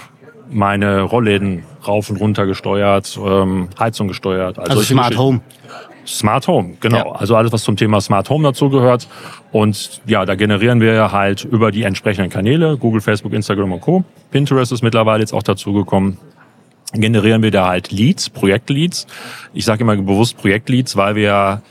meine 0.49 1.01
Rollläden 1.01 1.63
rauf 1.85 2.09
und 2.09 2.17
runter 2.17 2.45
gesteuert, 2.45 3.19
ähm, 3.23 3.69
Heizung 3.79 4.07
gesteuert. 4.07 4.57
Also, 4.59 4.71
also 4.71 4.83
Smart 4.83 5.17
Home. 5.17 5.41
Smart 6.07 6.47
Home, 6.47 6.75
genau. 6.79 6.97
Ja. 6.97 7.11
Also 7.11 7.35
alles, 7.35 7.51
was 7.51 7.63
zum 7.63 7.75
Thema 7.75 7.99
Smart 8.01 8.29
Home 8.29 8.43
dazu 8.43 8.69
gehört. 8.69 9.07
Und 9.51 10.01
ja, 10.05 10.25
da 10.25 10.35
generieren 10.35 10.79
wir 10.79 11.11
halt 11.11 11.43
über 11.43 11.71
die 11.71 11.83
entsprechenden 11.83 12.29
Kanäle, 12.29 12.77
Google, 12.77 13.01
Facebook, 13.01 13.33
Instagram 13.33 13.73
und 13.73 13.81
Co. 13.81 14.03
Pinterest 14.31 14.71
ist 14.71 14.83
mittlerweile 14.83 15.19
jetzt 15.19 15.33
auch 15.33 15.43
dazugekommen. 15.43 16.17
Generieren 16.93 17.43
wir 17.43 17.51
da 17.51 17.67
halt 17.67 17.91
Leads, 17.91 18.29
Projektleads. 18.29 19.07
Ich 19.53 19.65
sage 19.65 19.81
immer 19.81 19.97
bewusst 19.97 20.37
Projektleads, 20.37 20.95
weil 20.95 21.15
wir 21.15 21.61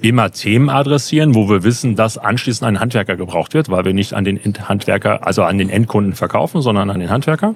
immer 0.00 0.32
Themen 0.32 0.70
adressieren, 0.70 1.34
wo 1.34 1.48
wir 1.48 1.62
wissen, 1.62 1.94
dass 1.94 2.18
anschließend 2.18 2.66
ein 2.66 2.80
Handwerker 2.80 3.16
gebraucht 3.16 3.54
wird, 3.54 3.70
weil 3.70 3.84
wir 3.84 3.92
nicht 3.92 4.14
an 4.14 4.24
den 4.24 4.40
Handwerker, 4.68 5.26
also 5.26 5.44
an 5.44 5.58
den 5.58 5.68
Endkunden 5.68 6.14
verkaufen, 6.14 6.62
sondern 6.62 6.90
an 6.90 6.98
den 6.98 7.10
Handwerker. 7.10 7.54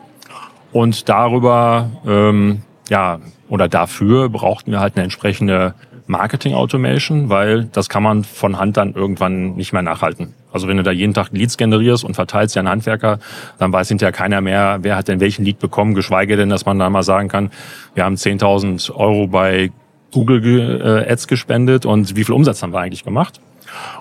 Und 0.73 1.09
darüber 1.09 1.91
ähm, 2.07 2.63
ja, 2.89 3.19
oder 3.49 3.69
dafür 3.69 4.29
brauchten 4.29 4.73
wir 4.73 4.81
halt 4.81 4.97
eine 4.97 5.05
entsprechende 5.05 5.75
Marketing 6.07 6.55
Automation, 6.55 7.29
weil 7.29 7.65
das 7.65 7.89
kann 7.89 8.03
man 8.03 8.25
von 8.25 8.59
Hand 8.59 8.77
dann 8.77 8.95
irgendwann 8.95 9.57
nicht 9.57 9.73
mehr 9.73 9.83
nachhalten. 9.83 10.35
Also 10.53 10.69
wenn 10.69 10.77
du 10.77 10.83
da 10.83 10.93
jeden 10.93 11.15
Tag 11.15 11.31
Leads 11.33 11.57
generierst 11.57 12.05
und 12.05 12.15
verteilst 12.15 12.55
ja 12.55 12.61
einen 12.61 12.69
Handwerker, 12.69 13.19
dann 13.59 13.73
weiß 13.73 13.89
hinterher 13.89 14.13
keiner 14.13 14.41
mehr, 14.41 14.79
wer 14.83 14.97
hat 14.97 15.09
denn 15.09 15.21
welchen 15.21 15.45
Lead 15.45 15.59
bekommen, 15.59 15.95
geschweige 15.95 16.37
denn, 16.37 16.49
dass 16.49 16.65
man 16.65 16.79
da 16.79 16.89
mal 16.89 17.03
sagen 17.03 17.29
kann, 17.29 17.51
wir 17.95 18.05
haben 18.05 18.15
10.000 18.15 18.95
Euro 18.95 19.27
bei 19.27 19.71
Google 20.13 20.81
äh, 21.07 21.13
Ads 21.13 21.27
gespendet 21.27 21.85
und 21.85 22.17
wie 22.17 22.25
viel 22.25 22.35
Umsatz 22.35 22.63
haben 22.63 22.73
wir 22.73 22.81
eigentlich 22.81 23.05
gemacht? 23.05 23.41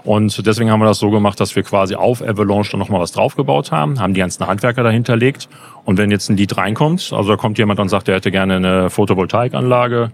Und 0.03 0.45
deswegen 0.45 0.71
haben 0.71 0.79
wir 0.79 0.85
das 0.85 0.99
so 0.99 1.09
gemacht, 1.09 1.39
dass 1.39 1.55
wir 1.55 1.63
quasi 1.63 1.95
auf 1.95 2.21
Avalanche 2.21 2.71
dann 2.71 2.79
nochmal 2.79 3.01
was 3.01 3.11
draufgebaut 3.11 3.71
haben, 3.71 3.99
haben 3.99 4.13
die 4.13 4.19
ganzen 4.19 4.45
Handwerker 4.45 4.83
dahinter 4.83 5.15
legt. 5.15 5.49
Und 5.83 5.97
wenn 5.97 6.11
jetzt 6.11 6.29
ein 6.29 6.37
Lied 6.37 6.55
reinkommt, 6.57 7.11
also 7.11 7.29
da 7.29 7.37
kommt 7.37 7.57
jemand 7.57 7.79
und 7.79 7.89
sagt, 7.89 8.07
er 8.07 8.15
hätte 8.15 8.31
gerne 8.31 8.55
eine 8.57 8.89
Photovoltaikanlage, 8.89 10.11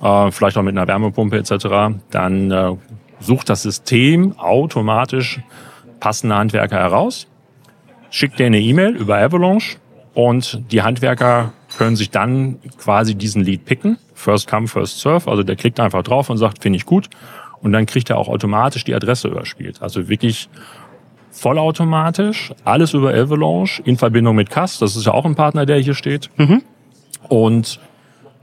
äh, 0.00 0.30
vielleicht 0.30 0.56
auch 0.56 0.62
mit 0.62 0.76
einer 0.76 0.86
Wärmepumpe 0.86 1.38
etc., 1.38 1.98
dann 2.10 2.50
äh, 2.50 2.72
sucht 3.20 3.48
das 3.48 3.62
System 3.62 4.38
automatisch 4.38 5.40
passende 6.00 6.36
Handwerker 6.36 6.78
heraus, 6.78 7.26
schickt 8.10 8.38
dir 8.38 8.46
eine 8.46 8.60
E-Mail 8.60 8.96
über 8.96 9.18
Avalanche 9.18 9.78
und 10.14 10.60
die 10.70 10.82
Handwerker 10.82 11.52
können 11.78 11.96
sich 11.96 12.10
dann 12.10 12.58
quasi 12.78 13.14
diesen 13.14 13.42
Lead 13.42 13.64
picken. 13.64 13.98
First 14.14 14.48
come, 14.48 14.68
first 14.68 15.00
serve. 15.00 15.30
Also 15.30 15.42
der 15.42 15.56
klickt 15.56 15.80
einfach 15.80 16.02
drauf 16.02 16.28
und 16.28 16.36
sagt, 16.36 16.62
finde 16.62 16.76
ich 16.76 16.86
gut 16.86 17.08
und 17.62 17.72
dann 17.72 17.86
kriegt 17.86 18.10
er 18.10 18.18
auch 18.18 18.28
automatisch 18.28 18.84
die 18.84 18.94
Adresse 18.94 19.28
überspielt. 19.28 19.80
Also 19.80 20.08
wirklich 20.08 20.48
vollautomatisch, 21.30 22.52
alles 22.64 22.92
über 22.92 23.14
Avalanche 23.14 23.82
in 23.84 23.96
Verbindung 23.96 24.36
mit 24.36 24.50
CAS, 24.50 24.78
das 24.78 24.96
ist 24.96 25.06
ja 25.06 25.14
auch 25.14 25.24
ein 25.24 25.34
Partner, 25.34 25.64
der 25.64 25.78
hier 25.78 25.94
steht. 25.94 26.28
Mhm. 26.36 26.62
Und 27.28 27.80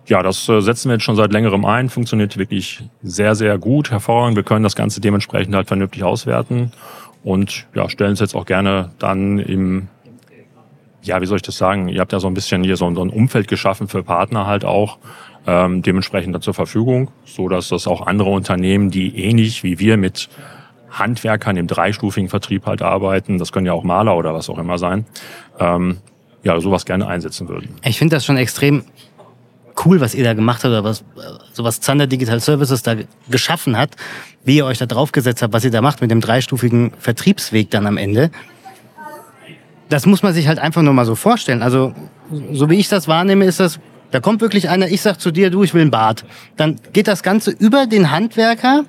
ja, 0.08 0.24
das 0.24 0.50
äh, 0.50 0.62
setzen 0.62 0.90
wir 0.90 0.96
jetzt 0.96 1.04
schon 1.04 1.16
seit 1.16 1.32
längerem 1.32 1.66
ein, 1.66 1.90
funktioniert 1.90 2.38
wirklich 2.38 2.82
sehr, 3.04 3.36
sehr 3.36 3.60
gut, 3.60 3.92
hervorragend. 3.92 4.36
Wir 4.36 4.44
können 4.44 4.64
das 4.64 4.76
Ganze 4.76 5.02
dementsprechend 5.02 5.54
halt 5.54 5.68
vernünftig 5.68 6.04
auswerten 6.04 6.72
und 7.24 7.68
ja, 7.76 7.90
stellen 7.90 8.14
es 8.14 8.20
jetzt 8.20 8.36
auch 8.36 8.46
gerne 8.46 8.92
dann 8.98 9.38
im, 9.38 9.88
ja, 11.04 11.22
wie 11.22 11.26
soll 11.26 11.36
ich 11.36 11.44
das 11.44 11.58
sagen? 11.58 11.90
Ihr 11.90 12.02
habt 12.02 12.12
ja 12.12 12.20
so 12.20 12.28
ein 12.28 12.34
bisschen 12.34 12.64
hier 12.64 12.76
so, 12.76 12.94
so 12.94 13.02
ein 13.02 13.10
Umfeld 13.10 13.48
geschaffen 13.48 13.88
für 13.88 14.02
Partner 14.02 14.48
halt 14.48 14.66
auch, 14.66 14.98
ähm, 15.48 15.82
dementsprechend 15.82 16.42
zur 16.44 16.54
Verfügung, 16.54 17.12
so 17.26 17.50
dass 17.50 17.70
das 17.70 17.88
auch 17.88 18.06
andere 18.06 18.30
Unternehmen, 18.30 18.92
die 18.92 19.18
ähnlich 19.18 19.64
wie 19.64 19.80
wir 19.80 19.98
mit 19.98 20.30
Handwerkern 20.90 21.58
im 21.58 21.68
dreistufigen 21.68 22.30
Vertrieb 22.30 22.66
halt 22.66 22.82
arbeiten, 22.82 23.38
das 23.38 23.52
können 23.52 23.66
ja 23.66 23.74
auch 23.74 23.84
Maler 23.84 24.18
oder 24.18 24.34
was 24.34 24.50
auch 24.50 24.58
immer 24.58 24.78
sein, 24.78 25.06
ähm, 25.60 25.98
ja, 26.44 26.60
sowas 26.60 26.86
gerne 26.86 27.08
einsetzen 27.08 27.48
würden. 27.48 27.70
Ich 27.84 27.98
finde 27.98 28.16
das 28.16 28.26
schon 28.26 28.38
extrem 28.38 28.84
cool, 29.86 30.02
was 30.02 30.16
ihr 30.16 30.24
da 30.24 30.34
gemacht 30.34 30.64
habt, 30.64 30.72
oder 30.72 30.84
was, 30.84 31.04
so 31.54 31.64
was 31.64 31.80
Zander 31.82 32.08
Digital 32.08 32.40
Services 32.40 32.84
da 32.84 32.96
geschaffen 33.30 33.78
hat, 33.78 33.92
wie 34.44 34.58
ihr 34.58 34.66
euch 34.66 34.78
da 34.78 34.86
draufgesetzt 34.86 35.42
habt, 35.42 35.54
was 35.54 35.64
ihr 35.64 35.72
da 35.72 35.82
macht 35.82 36.02
mit 36.02 36.12
dem 36.12 36.22
dreistufigen 36.22 36.92
Vertriebsweg 37.00 37.70
dann 37.70 37.86
am 37.86 37.98
Ende. 37.98 38.32
Das 39.90 40.06
muss 40.06 40.22
man 40.22 40.34
sich 40.34 40.48
halt 40.48 40.60
einfach 40.60 40.82
nur 40.82 40.94
mal 40.94 41.06
so 41.06 41.16
vorstellen. 41.16 41.62
Also, 41.62 41.94
so 42.52 42.70
wie 42.70 42.76
ich 42.76 42.90
das 42.90 43.08
wahrnehme, 43.08 43.46
ist 43.46 43.60
das, 43.60 43.80
da 44.12 44.20
kommt 44.20 44.42
wirklich 44.42 44.70
einer, 44.70 44.88
ich 44.88 45.02
sag 45.02 45.20
zu 45.20 45.32
dir, 45.32 45.50
du, 45.50 45.64
ich 45.64 45.74
will 45.74 45.82
ein 45.82 45.92
Bad. 45.92 46.26
Dann 46.58 46.78
geht 46.94 47.08
das 47.08 47.24
Ganze 47.24 47.52
über 47.52 47.86
den 47.88 48.12
Handwerker, 48.12 48.86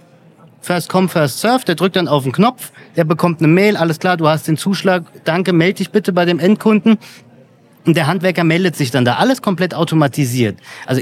First 0.63 0.91
come, 0.91 1.09
first 1.09 1.41
serve, 1.41 1.65
der 1.65 1.75
drückt 1.75 1.97
dann 1.97 2.07
auf 2.07 2.25
den 2.25 2.33
Knopf, 2.33 2.71
der 2.97 3.05
bekommt 3.05 3.41
eine 3.41 3.49
Mail, 3.49 3.77
alles 3.77 3.99
klar, 3.99 4.17
du 4.17 4.29
hast 4.29 4.47
den 4.47 4.59
Zuschlag, 4.59 5.05
danke, 5.25 5.53
melde 5.53 5.79
dich 5.79 5.91
bitte 5.91 6.13
bei 6.13 6.27
dem 6.27 6.39
Endkunden. 6.39 6.99
Und 7.87 7.97
der 7.97 8.07
Handwerker 8.07 8.45
meldet 8.45 8.77
sich 8.77 8.91
dann 8.91 9.07
da, 9.07 9.15
alles 9.15 9.41
komplett 9.41 9.75
automatisiert. 9.75 10.59
Also 10.85 11.01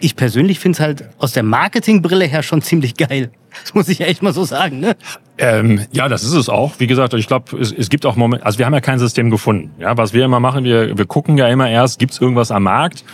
ich 0.00 0.16
persönlich 0.16 0.58
finde 0.58 0.76
es 0.76 0.80
halt 0.80 1.04
aus 1.18 1.32
der 1.32 1.42
Marketingbrille 1.42 2.24
her 2.24 2.42
schon 2.42 2.62
ziemlich 2.62 2.96
geil. 2.96 3.30
Das 3.62 3.74
muss 3.74 3.88
ich 3.88 4.00
echt 4.00 4.22
mal 4.22 4.32
so 4.32 4.44
sagen. 4.44 4.80
Ne? 4.80 4.96
Ähm, 5.38 5.80
ja, 5.92 6.08
das 6.08 6.24
ist 6.24 6.32
es 6.32 6.48
auch. 6.48 6.74
Wie 6.78 6.86
gesagt, 6.86 7.14
ich 7.14 7.26
glaube, 7.26 7.58
es, 7.58 7.72
es 7.72 7.90
gibt 7.90 8.06
auch 8.06 8.16
Momente, 8.16 8.44
also 8.46 8.58
wir 8.58 8.66
haben 8.66 8.74
ja 8.74 8.80
kein 8.80 8.98
System 8.98 9.30
gefunden. 9.30 9.70
Ja, 9.78 9.96
was 9.96 10.12
wir 10.12 10.24
immer 10.24 10.40
machen, 10.40 10.64
wir, 10.64 10.96
wir 10.96 11.06
gucken 11.06 11.36
ja 11.36 11.48
immer 11.48 11.68
erst, 11.68 11.98
gibt 11.98 12.12
es 12.12 12.20
irgendwas 12.20 12.50
am 12.50 12.62
Markt, 12.64 13.04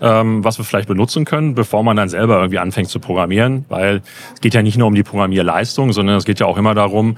ähm, 0.00 0.44
was 0.44 0.58
wir 0.58 0.64
vielleicht 0.64 0.88
benutzen 0.88 1.24
können, 1.24 1.54
bevor 1.54 1.82
man 1.82 1.96
dann 1.96 2.08
selber 2.08 2.36
irgendwie 2.36 2.58
anfängt 2.58 2.88
zu 2.88 3.00
programmieren. 3.00 3.64
Weil 3.68 4.02
es 4.34 4.40
geht 4.40 4.54
ja 4.54 4.62
nicht 4.62 4.78
nur 4.78 4.86
um 4.86 4.94
die 4.94 5.02
Programmierleistung, 5.02 5.92
sondern 5.92 6.16
es 6.16 6.24
geht 6.24 6.40
ja 6.40 6.46
auch 6.46 6.56
immer 6.56 6.74
darum, 6.74 7.16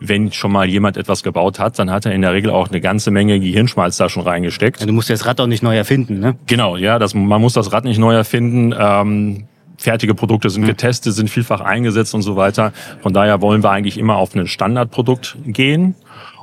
wenn 0.00 0.32
schon 0.32 0.52
mal 0.52 0.68
jemand 0.68 0.96
etwas 0.96 1.22
gebaut 1.22 1.58
hat, 1.58 1.78
dann 1.78 1.90
hat 1.90 2.06
er 2.06 2.12
in 2.12 2.22
der 2.22 2.32
Regel 2.32 2.50
auch 2.50 2.68
eine 2.68 2.80
ganze 2.80 3.10
Menge 3.10 3.38
Gehirnschmalz 3.40 3.96
da 3.96 4.08
schon 4.08 4.24
reingesteckt. 4.24 4.80
Ja, 4.80 4.86
du 4.86 4.92
musst 4.92 5.10
das 5.10 5.26
Rad 5.26 5.40
auch 5.40 5.46
nicht 5.46 5.62
neu 5.62 5.76
erfinden, 5.76 6.18
ne? 6.18 6.36
Genau, 6.46 6.76
ja, 6.76 6.98
das, 6.98 7.14
man 7.14 7.40
muss 7.40 7.54
das 7.54 7.72
Rad 7.72 7.84
nicht 7.84 7.98
neu 7.98 8.14
erfinden. 8.14 8.74
Ähm, 8.76 9.44
fertige 9.84 10.14
Produkte 10.14 10.50
sind 10.50 10.64
getestet, 10.66 11.12
sind 11.12 11.28
vielfach 11.28 11.60
eingesetzt 11.60 12.14
und 12.14 12.22
so 12.22 12.36
weiter. 12.36 12.72
Von 13.02 13.12
daher 13.12 13.42
wollen 13.42 13.62
wir 13.62 13.70
eigentlich 13.70 13.98
immer 13.98 14.16
auf 14.16 14.34
ein 14.34 14.46
Standardprodukt 14.46 15.36
gehen. 15.46 15.94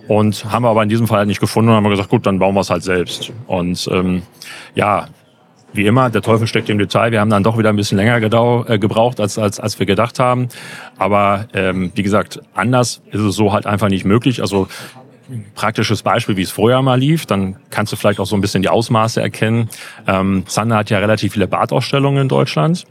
Und 0.08 0.46
haben 0.52 0.64
wir 0.64 0.70
aber 0.70 0.84
in 0.84 0.90
diesem 0.90 1.08
Fall 1.08 1.20
halt 1.20 1.28
nicht 1.28 1.40
gefunden 1.40 1.70
und 1.70 1.76
haben 1.76 1.90
gesagt, 1.90 2.10
gut, 2.10 2.26
dann 2.26 2.40
bauen 2.40 2.54
wir 2.54 2.62
es 2.62 2.70
halt 2.70 2.84
selbst. 2.84 3.32
Und 3.48 3.88
ähm, 3.92 4.24
ja, 4.76 5.08
wie 5.74 5.86
immer, 5.86 6.10
der 6.10 6.22
Teufel 6.22 6.48
steckt 6.48 6.70
im 6.70 6.78
Detail. 6.78 7.12
Wir 7.12 7.22
haben 7.22 7.30
dann 7.30 7.44
doch 7.44 7.58
wieder 7.58 7.70
ein 7.70 7.76
bisschen 7.76 7.98
länger 7.98 8.20
gedau 8.20 8.66
äh, 8.66 8.78
gebraucht, 8.78 9.20
als, 9.20 9.38
als, 9.38 9.60
als 9.60 9.80
wir 9.80 9.86
gedacht 9.86 10.20
haben. 10.20 10.50
Aber 10.98 11.48
ähm, 11.54 11.92
wie 11.96 12.04
gesagt, 12.04 12.42
anders 12.54 13.02
ist 13.12 13.22
es 13.22 13.36
so 13.36 13.54
halt 13.54 13.66
einfach 13.66 13.90
nicht 13.90 14.04
möglich. 14.04 14.42
Also 14.42 14.68
praktisches 15.56 16.02
Beispiel, 16.02 16.36
wie 16.36 16.42
es 16.42 16.52
vorher 16.52 16.82
mal 16.82 17.00
lief, 17.00 17.26
dann 17.26 17.56
kannst 17.70 17.94
du 17.94 17.96
vielleicht 17.96 18.20
auch 18.20 18.26
so 18.26 18.36
ein 18.36 18.42
bisschen 18.42 18.64
die 18.64 18.70
Ausmaße 18.70 19.22
erkennen. 19.22 19.70
Ähm, 20.08 20.44
Zander 20.46 20.78
hat 20.78 20.90
ja 20.90 21.00
relativ 21.00 21.34
viele 21.34 21.48
Badausstellungen 21.48 22.24
in 22.24 22.28
Deutschland. 22.28 22.86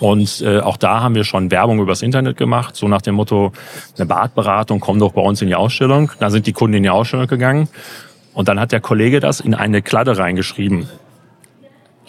Und 0.00 0.42
äh, 0.42 0.60
auch 0.60 0.76
da 0.76 1.00
haben 1.00 1.14
wir 1.14 1.24
schon 1.24 1.50
Werbung 1.50 1.80
übers 1.80 2.02
Internet 2.02 2.36
gemacht, 2.36 2.76
so 2.76 2.86
nach 2.88 3.02
dem 3.02 3.16
Motto, 3.16 3.52
eine 3.96 4.06
Badberatung, 4.06 4.80
komm 4.80 4.98
doch 4.98 5.12
bei 5.12 5.20
uns 5.20 5.42
in 5.42 5.48
die 5.48 5.56
Ausstellung. 5.56 6.12
Da 6.20 6.30
sind 6.30 6.46
die 6.46 6.52
Kunden 6.52 6.76
in 6.76 6.82
die 6.84 6.90
Ausstellung 6.90 7.26
gegangen. 7.26 7.68
Und 8.34 8.48
dann 8.48 8.60
hat 8.60 8.70
der 8.70 8.80
Kollege 8.80 9.18
das 9.18 9.40
in 9.40 9.54
eine 9.54 9.82
Kladde 9.82 10.16
reingeschrieben. 10.16 10.88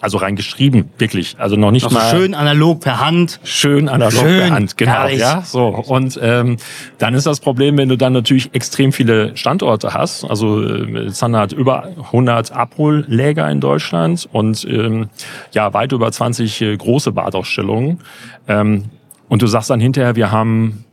Also 0.00 0.18
reingeschrieben, 0.18 0.88
wirklich. 0.98 1.36
Also 1.38 1.56
noch 1.56 1.70
nicht 1.70 1.84
Noch 1.84 1.92
mal 1.92 2.10
schön 2.10 2.34
analog 2.34 2.80
per 2.80 3.04
Hand. 3.04 3.40
schön 3.44 3.88
analog 3.88 4.20
Schön, 4.20 4.40
per 4.40 4.50
Hand, 4.50 4.76
genau. 4.78 4.92
herrlich. 4.92 5.20
Ja, 5.20 5.42
so. 5.42 5.66
Und 5.66 6.18
ähm, 6.22 6.56
dann 6.98 7.14
ist 7.14 7.26
das 7.26 7.40
Problem, 7.40 7.76
wenn 7.76 7.88
du 7.88 7.96
dann 7.96 8.14
natürlich 8.14 8.50
extrem 8.54 8.92
viele 8.92 9.36
Standorte 9.36 9.92
hast. 9.92 10.24
Also 10.24 10.62
äh, 10.62 11.12
Zander 11.12 11.40
hat 11.40 11.52
über 11.52 11.88
100 12.06 12.52
Abholläger 12.52 13.50
in 13.50 13.60
Deutschland 13.60 14.28
und 14.32 14.66
ähm, 14.68 15.10
ja 15.52 15.74
weit 15.74 15.92
über 15.92 16.10
20 16.10 16.60
äh, 16.62 16.76
große 16.76 17.12
Badausstellungen. 17.12 18.00
Ähm, 18.48 18.84
und 19.28 19.42
du 19.42 19.46
sagst 19.46 19.68
dann 19.70 19.80
hinterher, 19.80 20.16
wir 20.16 20.32
haben 20.32 20.84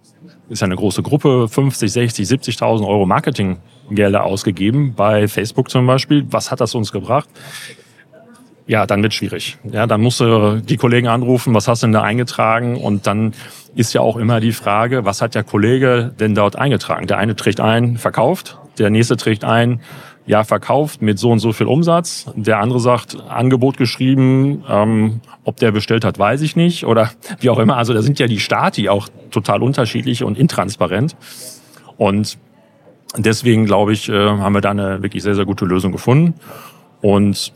ist 0.50 0.62
ja 0.62 0.66
eine 0.66 0.76
große 0.76 1.04
Gruppe, 1.04 1.48
50, 1.50 1.92
60, 1.92 2.28
70.000 2.28 2.88
Euro 2.88 3.06
Marketinggelder 3.06 4.24
ausgegeben 4.24 4.94
bei 4.96 5.28
Facebook 5.28 5.70
zum 5.70 5.86
Beispiel. 5.88 6.26
Was 6.30 6.52
hat 6.52 6.62
das 6.62 6.74
uns 6.76 6.92
gebracht? 6.92 7.28
Ja, 8.68 8.86
dann 8.86 9.02
wird 9.02 9.14
schwierig. 9.14 9.58
Ja, 9.64 9.88
dann 9.88 10.02
musst 10.02 10.20
du 10.20 10.62
die 10.62 10.76
Kollegen 10.76 11.08
anrufen, 11.08 11.54
was 11.54 11.68
hast 11.68 11.84
du 11.84 11.88
denn 11.88 11.94
da 11.94 12.02
eingetragen? 12.02 12.76
Und 12.76 13.08
dann 13.08 13.34
ist 13.76 13.94
ja 13.94 14.02
auch 14.02 14.18
immer 14.18 14.42
die 14.42 14.52
Frage, 14.52 15.06
was 15.06 15.22
hat 15.22 15.36
der 15.36 15.44
Kollege 15.44 16.14
denn 16.20 16.36
dort 16.36 16.58
eingetragen? 16.58 17.08
Der 17.08 17.18
eine 17.18 17.36
trägt 17.36 17.62
ein, 17.62 17.98
verkauft, 17.98 18.58
der 18.78 18.90
nächste 18.90 19.16
trägt 19.16 19.46
ein, 19.46 19.80
ja, 20.26 20.44
verkauft 20.44 21.02
mit 21.02 21.18
so 21.18 21.32
und 21.32 21.40
so 21.40 21.54
viel 21.54 21.68
Umsatz. 21.68 22.26
Der 22.36 22.60
andere 22.60 22.82
sagt, 22.82 23.18
Angebot 23.30 23.78
geschrieben, 23.78 24.66
ähm, 24.70 25.22
ob 25.46 25.56
der 25.56 25.72
bestellt 25.72 26.04
hat, 26.04 26.20
weiß 26.20 26.42
ich 26.42 26.58
nicht. 26.58 26.86
Oder 26.86 27.12
wie 27.40 27.50
auch 27.50 27.60
immer. 27.60 27.78
Also 27.78 27.94
da 27.94 28.02
sind 28.02 28.20
ja 28.20 28.28
die 28.28 28.42
Stati 28.42 28.90
auch 28.90 29.08
total 29.32 29.64
unterschiedlich 29.64 30.26
und 30.26 30.38
intransparent. 30.38 31.16
Und 31.96 32.38
deswegen, 33.16 33.66
glaube 33.66 33.94
ich, 33.94 34.10
äh, 34.10 34.14
haben 34.14 34.54
wir 34.54 34.60
da 34.60 34.72
eine 34.72 35.02
wirklich 35.02 35.24
sehr, 35.24 35.36
sehr 35.36 35.46
gute 35.46 35.64
Lösung 35.64 35.94
gefunden. 35.94 36.34
Und 37.00 37.54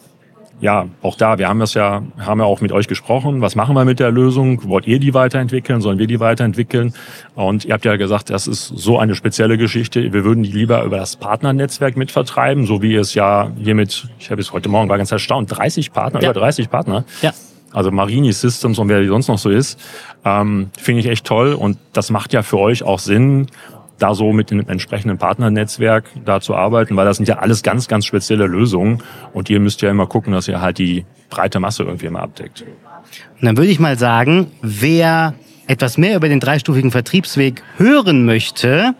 ja, 0.61 0.85
auch 1.01 1.15
da, 1.17 1.37
wir 1.39 1.49
haben 1.49 1.59
das 1.59 1.73
ja, 1.73 2.03
haben 2.19 2.39
ja 2.39 2.45
auch 2.45 2.61
mit 2.61 2.71
euch 2.71 2.87
gesprochen. 2.87 3.41
Was 3.41 3.55
machen 3.55 3.75
wir 3.75 3.83
mit 3.83 3.99
der 3.99 4.11
Lösung? 4.11 4.61
Wollt 4.69 4.87
ihr 4.87 4.99
die 4.99 5.13
weiterentwickeln? 5.13 5.81
Sollen 5.81 5.97
wir 5.99 6.07
die 6.07 6.19
weiterentwickeln? 6.19 6.93
Und 7.35 7.65
ihr 7.65 7.73
habt 7.73 7.83
ja 7.83 7.95
gesagt, 7.97 8.29
das 8.29 8.47
ist 8.47 8.67
so 8.67 8.99
eine 8.99 9.15
spezielle 9.15 9.57
Geschichte. 9.57 10.13
Wir 10.13 10.23
würden 10.23 10.43
die 10.43 10.51
lieber 10.51 10.83
über 10.83 10.97
das 10.97 11.15
Partnernetzwerk 11.15 11.97
mitvertreiben, 11.97 12.65
so 12.67 12.81
wie 12.81 12.95
es 12.95 13.15
ja 13.15 13.51
hiermit, 13.61 14.07
ich 14.19 14.29
habe 14.31 14.39
es 14.39 14.53
heute 14.53 14.69
Morgen 14.69 14.87
war 14.87 14.97
ganz 14.97 15.11
erstaunt, 15.11 15.51
30 15.51 15.91
Partner, 15.91 16.21
Ja. 16.21 16.29
über 16.31 16.39
30 16.39 16.69
Partner. 16.69 17.03
Ja. 17.21 17.33
Also 17.73 17.89
Marini 17.89 18.31
Systems 18.31 18.77
und 18.79 18.89
wer 18.89 19.01
die 19.01 19.07
sonst 19.07 19.29
noch 19.29 19.37
so 19.39 19.49
ist, 19.49 19.79
ähm, 20.25 20.69
finde 20.77 20.99
ich 21.01 21.07
echt 21.07 21.25
toll. 21.25 21.53
Und 21.53 21.77
das 21.93 22.11
macht 22.11 22.33
ja 22.33 22.43
für 22.43 22.59
euch 22.59 22.83
auch 22.83 22.99
Sinn, 22.99 23.47
da 24.01 24.15
so 24.15 24.33
mit 24.33 24.51
dem 24.51 24.67
entsprechenden 24.67 25.17
Partnernetzwerk 25.17 26.05
da 26.25 26.41
zu 26.41 26.55
arbeiten, 26.55 26.95
weil 26.95 27.05
das 27.05 27.17
sind 27.17 27.27
ja 27.29 27.37
alles 27.37 27.63
ganz, 27.63 27.87
ganz 27.87 28.05
spezielle 28.05 28.47
Lösungen. 28.47 29.03
Und 29.33 29.49
ihr 29.49 29.59
müsst 29.59 29.81
ja 29.81 29.89
immer 29.89 30.07
gucken, 30.07 30.33
dass 30.33 30.47
ihr 30.47 30.61
halt 30.61 30.77
die 30.77 31.05
breite 31.29 31.59
Masse 31.59 31.83
irgendwie 31.83 32.07
immer 32.07 32.21
abdeckt. 32.21 32.63
Und 33.39 33.45
dann 33.45 33.57
würde 33.57 33.69
ich 33.69 33.79
mal 33.79 33.97
sagen, 33.97 34.47
wer 34.61 35.33
etwas 35.67 35.97
mehr 35.97 36.15
über 36.15 36.29
den 36.29 36.39
dreistufigen 36.39 36.91
Vertriebsweg 36.91 37.63
hören 37.77 38.25
möchte, 38.25 38.93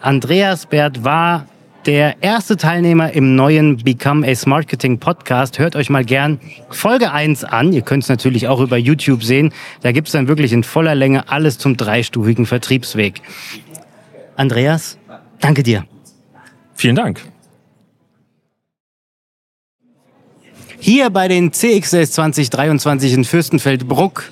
Andreas 0.00 0.66
Bert 0.66 1.04
war 1.04 1.46
der 1.86 2.22
erste 2.22 2.56
Teilnehmer 2.56 3.12
im 3.12 3.36
neuen 3.36 3.78
Become 3.78 4.26
a 4.26 4.48
Marketing 4.48 4.98
Podcast. 4.98 5.58
Hört 5.58 5.76
euch 5.76 5.88
mal 5.88 6.04
gern 6.04 6.38
Folge 6.68 7.12
1 7.12 7.44
an. 7.44 7.72
Ihr 7.72 7.82
könnt 7.82 8.02
es 8.02 8.08
natürlich 8.08 8.48
auch 8.48 8.60
über 8.60 8.76
YouTube 8.76 9.24
sehen. 9.24 9.52
Da 9.82 9.92
gibt's 9.92 10.12
dann 10.12 10.28
wirklich 10.28 10.52
in 10.52 10.62
voller 10.62 10.94
Länge 10.94 11.28
alles 11.28 11.58
zum 11.58 11.76
dreistufigen 11.76 12.44
Vertriebsweg. 12.44 13.22
Andreas, 14.40 14.96
danke 15.38 15.62
dir. 15.62 15.84
Vielen 16.74 16.96
Dank. 16.96 17.20
Hier 20.78 21.10
bei 21.10 21.28
den 21.28 21.52
CXS 21.52 22.12
2023 22.12 23.12
in 23.12 23.24
Fürstenfeldbruck, 23.26 24.30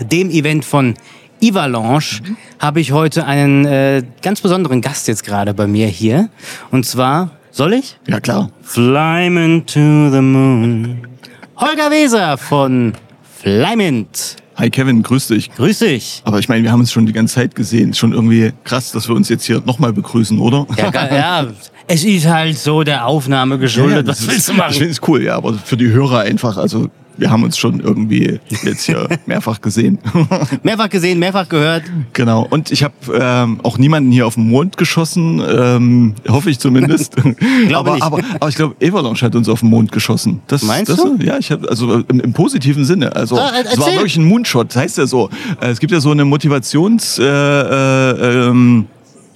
dem 0.00 0.28
Event 0.28 0.64
von 0.64 0.94
Ivalanche, 1.40 2.24
habe 2.58 2.80
ich 2.80 2.90
heute 2.90 3.24
einen 3.24 3.64
äh, 3.64 4.02
ganz 4.22 4.40
besonderen 4.40 4.80
Gast 4.80 5.06
jetzt 5.06 5.22
gerade 5.22 5.54
bei 5.54 5.68
mir 5.68 5.86
hier. 5.86 6.28
Und 6.72 6.84
zwar, 6.84 7.30
soll 7.52 7.74
ich? 7.74 8.00
Ja, 8.08 8.18
klar. 8.18 8.50
Flyment 8.62 9.72
to 9.72 10.10
the 10.10 10.20
Moon. 10.20 11.06
Holger 11.56 11.92
Weser 11.92 12.36
von 12.38 12.94
Flymint. 13.22 14.41
Hi 14.56 14.68
Kevin, 14.70 15.02
grüß 15.02 15.28
dich. 15.28 15.50
Grüß 15.54 15.78
dich. 15.80 16.20
Aber 16.24 16.38
ich 16.38 16.48
meine, 16.48 16.62
wir 16.62 16.70
haben 16.72 16.80
uns 16.80 16.92
schon 16.92 17.06
die 17.06 17.12
ganze 17.12 17.36
Zeit 17.36 17.54
gesehen. 17.54 17.94
Schon 17.94 18.12
irgendwie 18.12 18.52
krass, 18.64 18.92
dass 18.92 19.08
wir 19.08 19.14
uns 19.16 19.28
jetzt 19.28 19.44
hier 19.44 19.62
nochmal 19.64 19.92
begrüßen, 19.92 20.38
oder? 20.38 20.66
Ja, 20.76 20.92
ja, 21.16 21.46
es 21.88 22.04
ist 22.04 22.26
halt 22.26 22.58
so 22.58 22.82
der 22.82 23.06
Aufnahme 23.06 23.58
geschuldet. 23.58 24.06
Was 24.06 24.18
das 24.18 24.28
willst 24.28 24.48
du 24.48 24.52
ist- 24.52 24.56
Ich 24.56 24.62
machen? 24.62 24.72
finde 24.74 24.90
es 24.90 25.00
cool, 25.08 25.22
ja, 25.22 25.36
aber 25.36 25.54
für 25.54 25.76
die 25.76 25.88
Hörer 25.88 26.20
einfach, 26.20 26.56
also 26.58 26.90
wir 27.16 27.30
haben 27.30 27.42
uns 27.44 27.56
schon 27.58 27.80
irgendwie 27.80 28.40
jetzt 28.64 28.84
hier 28.84 29.08
mehrfach 29.26 29.60
gesehen. 29.60 29.98
Mehrfach 30.62 30.88
gesehen, 30.88 31.18
mehrfach 31.18 31.48
gehört. 31.48 31.82
genau. 32.12 32.46
Und 32.48 32.70
ich 32.70 32.82
habe 32.82 32.94
ähm, 33.14 33.60
auch 33.62 33.78
niemanden 33.78 34.10
hier 34.12 34.26
auf 34.26 34.34
den 34.34 34.48
Mond 34.48 34.76
geschossen, 34.76 35.42
ähm, 35.46 36.14
hoffe 36.28 36.50
ich 36.50 36.58
zumindest. 36.58 37.16
Glaube 37.68 37.92
aber, 37.92 38.02
aber 38.02 38.18
aber 38.40 38.48
ich 38.48 38.54
glaube, 38.56 38.74
Avalanche 38.82 39.24
hat 39.26 39.34
uns 39.34 39.48
auf 39.48 39.60
den 39.60 39.70
Mond 39.70 39.92
geschossen. 39.92 40.40
Das, 40.46 40.62
Meinst 40.62 40.90
das, 40.90 41.02
du? 41.02 41.16
Ja, 41.22 41.38
ich 41.38 41.50
habe 41.50 41.68
also 41.68 42.00
im, 42.08 42.20
im 42.20 42.32
positiven 42.32 42.84
Sinne. 42.84 43.14
Also 43.14 43.36
Ah, 43.38 43.52
es 43.64 43.78
war 43.78 43.92
wirklich 43.92 44.16
ein 44.16 44.24
Moonshot. 44.24 44.70
Das 44.70 44.76
heißt 44.76 44.98
ja 44.98 45.06
so. 45.06 45.28
Äh, 45.60 45.70
Es 45.70 45.80
gibt 45.80 45.92
ja 45.92 46.00
so 46.00 46.10
eine 46.10 46.24
Motivations 46.24 47.18
äh, 47.18 47.24
äh, 47.24 48.48
ähm, 48.48 48.86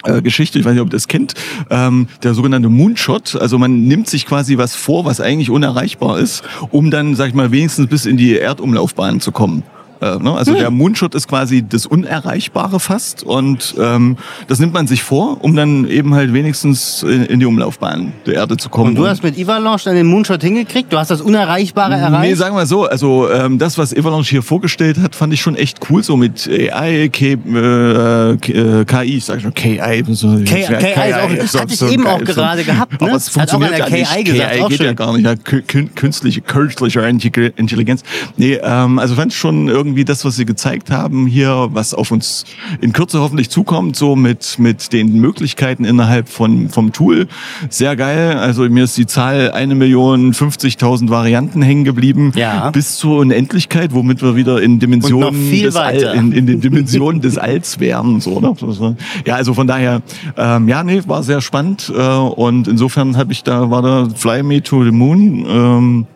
äh, 0.06 0.22
Geschichte, 0.22 0.58
ich 0.58 0.64
weiß 0.64 0.72
nicht, 0.72 0.82
ob 0.82 0.88
ihr 0.88 0.92
das 0.92 1.08
kennt, 1.08 1.34
ähm, 1.70 2.08
der 2.22 2.34
sogenannte 2.34 2.68
Moonshot. 2.68 3.36
Also 3.36 3.58
man 3.58 3.84
nimmt 3.84 4.08
sich 4.08 4.26
quasi 4.26 4.58
was 4.58 4.75
vor, 4.75 5.04
was 5.04 5.20
eigentlich 5.20 5.50
unerreichbar 5.50 6.18
ist, 6.18 6.42
um 6.70 6.90
dann, 6.90 7.14
sag 7.14 7.28
ich 7.28 7.34
mal, 7.34 7.50
wenigstens 7.52 7.88
bis 7.88 8.06
in 8.06 8.16
die 8.16 8.36
Erdumlaufbahn 8.38 9.20
zu 9.20 9.32
kommen. 9.32 9.62
Äh, 10.00 10.16
ne? 10.18 10.32
Also 10.34 10.54
der 10.54 10.70
Moonshot 10.70 11.14
ist 11.14 11.28
quasi 11.28 11.64
das 11.66 11.86
Unerreichbare 11.86 12.80
fast 12.80 13.22
und 13.22 13.74
ähm, 13.80 14.16
das 14.48 14.58
nimmt 14.58 14.74
man 14.74 14.86
sich 14.86 15.02
vor, 15.02 15.38
um 15.42 15.56
dann 15.56 15.88
eben 15.88 16.14
halt 16.14 16.32
wenigstens 16.32 17.02
in, 17.02 17.24
in 17.26 17.40
die 17.40 17.46
Umlaufbahn 17.46 18.12
der 18.26 18.34
Erde 18.34 18.56
zu 18.56 18.68
kommen. 18.68 18.90
Und 18.90 18.94
du 18.96 19.06
hast 19.06 19.22
mit 19.22 19.38
Avalanche 19.38 19.84
dann 19.86 19.94
den 19.96 20.06
Moonshot 20.06 20.42
hingekriegt? 20.42 20.92
Du 20.92 20.98
hast 20.98 21.10
das 21.10 21.20
Unerreichbare 21.20 21.96
Nee, 21.96 22.02
erreicht? 22.02 22.36
sagen 22.36 22.56
wir 22.56 22.66
so, 22.66 22.84
also 22.84 23.30
ähm, 23.30 23.58
das, 23.58 23.78
was 23.78 23.96
Avalanche 23.96 24.30
hier 24.30 24.42
vorgestellt 24.42 24.98
hat, 24.98 25.14
fand 25.14 25.32
ich 25.32 25.40
schon 25.40 25.56
echt 25.56 25.78
cool, 25.90 26.02
so 26.02 26.16
mit 26.16 26.48
AI, 26.48 27.08
K, 27.08 27.32
äh, 27.32 28.36
K- 28.36 28.52
äh, 28.52 28.84
KI, 28.84 29.16
ich 29.16 29.24
sag 29.24 29.40
schon 29.40 29.54
KI. 29.54 30.04
So, 30.10 30.28
KI 30.44 30.60
ist 30.60 31.54
auch- 31.54 31.60
hatte 31.60 31.74
ich 31.74 31.82
eben 31.92 32.06
auch 32.06 32.22
gerade 32.22 32.64
gehabt, 32.64 32.92
ne? 33.00 33.08
Aber 33.08 33.16
es 33.16 33.28
Hat 33.36 33.48
auch 33.48 33.58
funktioniert 33.58 33.72
einer 33.82 33.96
ja 33.98 34.06
KI 34.14 34.24
gesagt, 34.24 34.52
KI 34.52 34.60
auch 34.62 34.68
geht 34.68 34.80
ja 34.80 34.86
schön. 34.86 34.96
gar 34.96 35.12
nicht, 35.16 35.24
ja, 35.24 35.32
kü- 35.32 35.62
kün- 35.66 35.88
künstliche, 35.94 36.40
künstliche 36.42 37.00
Intelli- 37.00 37.52
Intelligenz. 37.56 38.02
Nee, 38.36 38.58
ähm, 38.62 38.98
also 38.98 39.14
fand 39.14 39.32
ich 39.32 39.38
schon 39.38 39.68
irgendwie 39.68 39.85
das, 39.94 40.24
was 40.24 40.36
sie 40.36 40.44
gezeigt 40.44 40.90
haben 40.90 41.26
hier, 41.26 41.68
was 41.72 41.94
auf 41.94 42.10
uns 42.10 42.44
in 42.80 42.92
Kürze 42.92 43.20
hoffentlich 43.20 43.50
zukommt, 43.50 43.96
so 43.96 44.16
mit, 44.16 44.58
mit 44.58 44.92
den 44.92 45.20
Möglichkeiten 45.20 45.84
innerhalb 45.84 46.28
von, 46.28 46.68
vom 46.68 46.92
Tool. 46.92 47.28
Sehr 47.70 47.96
geil. 47.96 48.36
Also 48.38 48.62
mir 48.68 48.84
ist 48.84 48.96
die 48.96 49.06
Zahl 49.06 49.52
1.050.000 49.54 51.08
Varianten 51.10 51.62
hängen 51.62 51.84
geblieben. 51.84 52.32
Ja. 52.36 52.70
Bis 52.70 52.96
zur 52.96 53.18
Unendlichkeit, 53.18 53.92
womit 53.94 54.22
wir 54.22 54.36
wieder 54.36 54.60
in 54.62 54.78
Dimensionen 54.78 55.50
des 55.50 55.76
All, 55.76 55.96
in, 56.16 56.32
in 56.32 56.46
den 56.46 56.60
Dimensionen 56.60 57.20
des 57.20 57.38
Alls 57.38 57.80
wären. 57.80 58.20
So, 58.20 58.40
ne? 58.40 58.54
Das 58.60 58.80
war- 58.80 58.96
Ja, 59.24 59.34
also 59.36 59.54
von 59.54 59.66
daher, 59.66 60.02
ähm, 60.36 60.68
ja, 60.68 60.82
nee, 60.82 61.02
war 61.06 61.22
sehr 61.22 61.40
spannend. 61.40 61.92
Äh, 61.94 62.00
und 62.00 62.68
insofern 62.68 63.16
habe 63.16 63.32
ich 63.32 63.42
da, 63.44 63.70
war 63.70 63.82
da 63.82 64.08
Fly 64.14 64.42
Me 64.42 64.62
to 64.62 64.84
the 64.84 64.90
Moon, 64.90 65.44
ähm, 65.48 66.06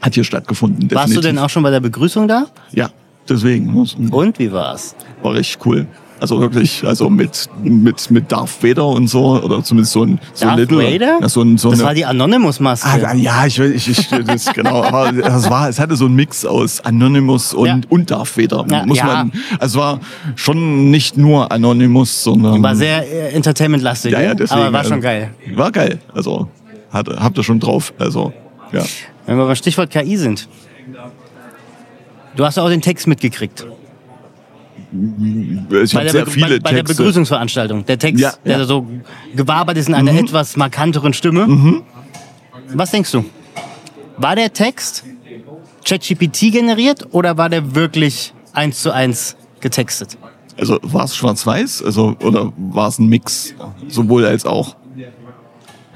hat 0.00 0.14
hier 0.14 0.24
stattgefunden. 0.24 0.82
Warst 0.90 1.08
du 1.08 1.14
definitiv. 1.14 1.22
denn 1.22 1.38
auch 1.38 1.50
schon 1.50 1.62
bei 1.62 1.70
der 1.70 1.80
Begrüßung 1.80 2.28
da? 2.28 2.46
Ja, 2.72 2.90
deswegen. 3.28 3.74
Das 3.74 3.94
Und 4.10 4.38
wie 4.38 4.52
war's? 4.52 4.94
war 5.22 5.34
richtig 5.34 5.64
cool. 5.66 5.86
Also 6.20 6.40
wirklich, 6.40 6.82
also 6.86 7.10
mit, 7.10 7.50
mit, 7.62 8.10
mit 8.10 8.32
Darth 8.32 8.62
Vader 8.62 8.86
und 8.86 9.08
so, 9.08 9.42
oder 9.42 9.62
zumindest 9.62 9.92
so 9.92 10.04
ein, 10.04 10.20
so 10.32 10.46
Darth 10.46 10.58
Little. 10.58 10.78
Vader? 10.78 11.18
Ja, 11.20 11.28
so 11.28 11.42
ein, 11.42 11.58
so 11.58 11.70
das 11.70 11.80
eine, 11.80 11.88
war 11.88 11.94
die 11.94 12.04
Anonymous-Maske. 12.04 13.08
Ah, 13.08 13.14
ja, 13.14 13.44
ich, 13.46 13.58
ich, 13.58 13.88
ich 13.88 14.08
das, 14.08 14.46
genau, 14.54 14.84
aber 14.84 15.12
es 15.12 15.50
war, 15.50 15.68
es 15.68 15.78
hatte 15.78 15.96
so 15.96 16.06
einen 16.06 16.14
Mix 16.14 16.46
aus 16.46 16.80
Anonymous 16.80 17.52
und, 17.52 17.66
Ja. 17.66 17.80
und 17.88 18.10
Darth 18.10 18.38
Vader. 18.38 18.64
Ja, 18.70 18.86
muss 18.86 18.98
ja. 18.98 19.06
man, 19.06 19.32
also 19.58 19.78
es 19.78 19.84
war 19.84 20.00
schon 20.36 20.90
nicht 20.90 21.18
nur 21.18 21.50
Anonymous, 21.50 22.22
sondern. 22.22 22.62
war 22.62 22.76
sehr 22.76 23.06
äh, 23.06 23.34
entertainment-lastig, 23.34 24.12
ja, 24.12 24.20
ja, 24.20 24.28
ne? 24.28 24.36
deswegen, 24.36 24.60
aber 24.62 24.72
war 24.72 24.78
also, 24.80 24.92
schon 24.92 25.00
geil. 25.00 25.30
War 25.54 25.72
geil. 25.72 25.98
Also, 26.14 26.48
hat, 26.90 27.08
habt 27.08 27.36
ihr 27.36 27.44
schon 27.44 27.58
drauf. 27.60 27.92
Also, 27.98 28.32
ja. 28.72 28.82
Wenn 29.26 29.36
wir 29.36 29.46
beim 29.46 29.56
Stichwort 29.56 29.90
KI 29.90 30.16
sind. 30.16 30.48
Du 32.36 32.44
hast 32.44 32.58
auch 32.58 32.68
den 32.68 32.82
Text 32.82 33.06
mitgekriegt. 33.06 33.66
Ich 34.92 35.92
Bei 35.92 36.00
habe 36.00 36.04
der, 36.04 36.10
sehr 36.10 36.26
viele 36.26 36.60
bei, 36.60 36.70
bei 36.70 36.72
der. 36.76 36.82
Begrüßungsveranstaltung. 36.84 37.84
Der 37.86 37.98
Text, 37.98 38.20
Ja, 38.20 38.32
der 38.44 38.52
ja. 38.52 38.58
Mhm. 38.58 38.60
da 38.62 38.66
so 38.66 38.86
gewabert 39.34 39.76
ist 39.76 39.88
in 39.88 39.94
einer 39.94 40.12
etwas 40.12 40.56
markanteren 40.56 41.12
Stimme. 41.12 41.82
Was 42.72 42.90
denkst 42.90 43.10
du? 43.12 43.24
War 44.16 44.36
der 44.36 44.52
Text 44.52 45.04
ChatGPT 45.84 46.52
generiert 46.52 47.06
oder 47.12 47.36
war 47.36 47.48
der 47.48 47.74
wirklich 47.74 48.32
eins 48.52 48.80
zu 48.82 48.92
eins 48.92 49.36
getextet? 49.60 50.16
Also 50.56 50.78
war 50.82 51.04
es 51.04 51.16
schwarz-weiß? 51.16 51.82
Also, 51.82 52.16
oder 52.22 52.52
war 52.56 52.88
es 52.88 53.00
ein 53.00 53.08
Mix? 53.08 53.54
Sowohl 53.88 54.24
als 54.24 54.46
auch. 54.46 54.76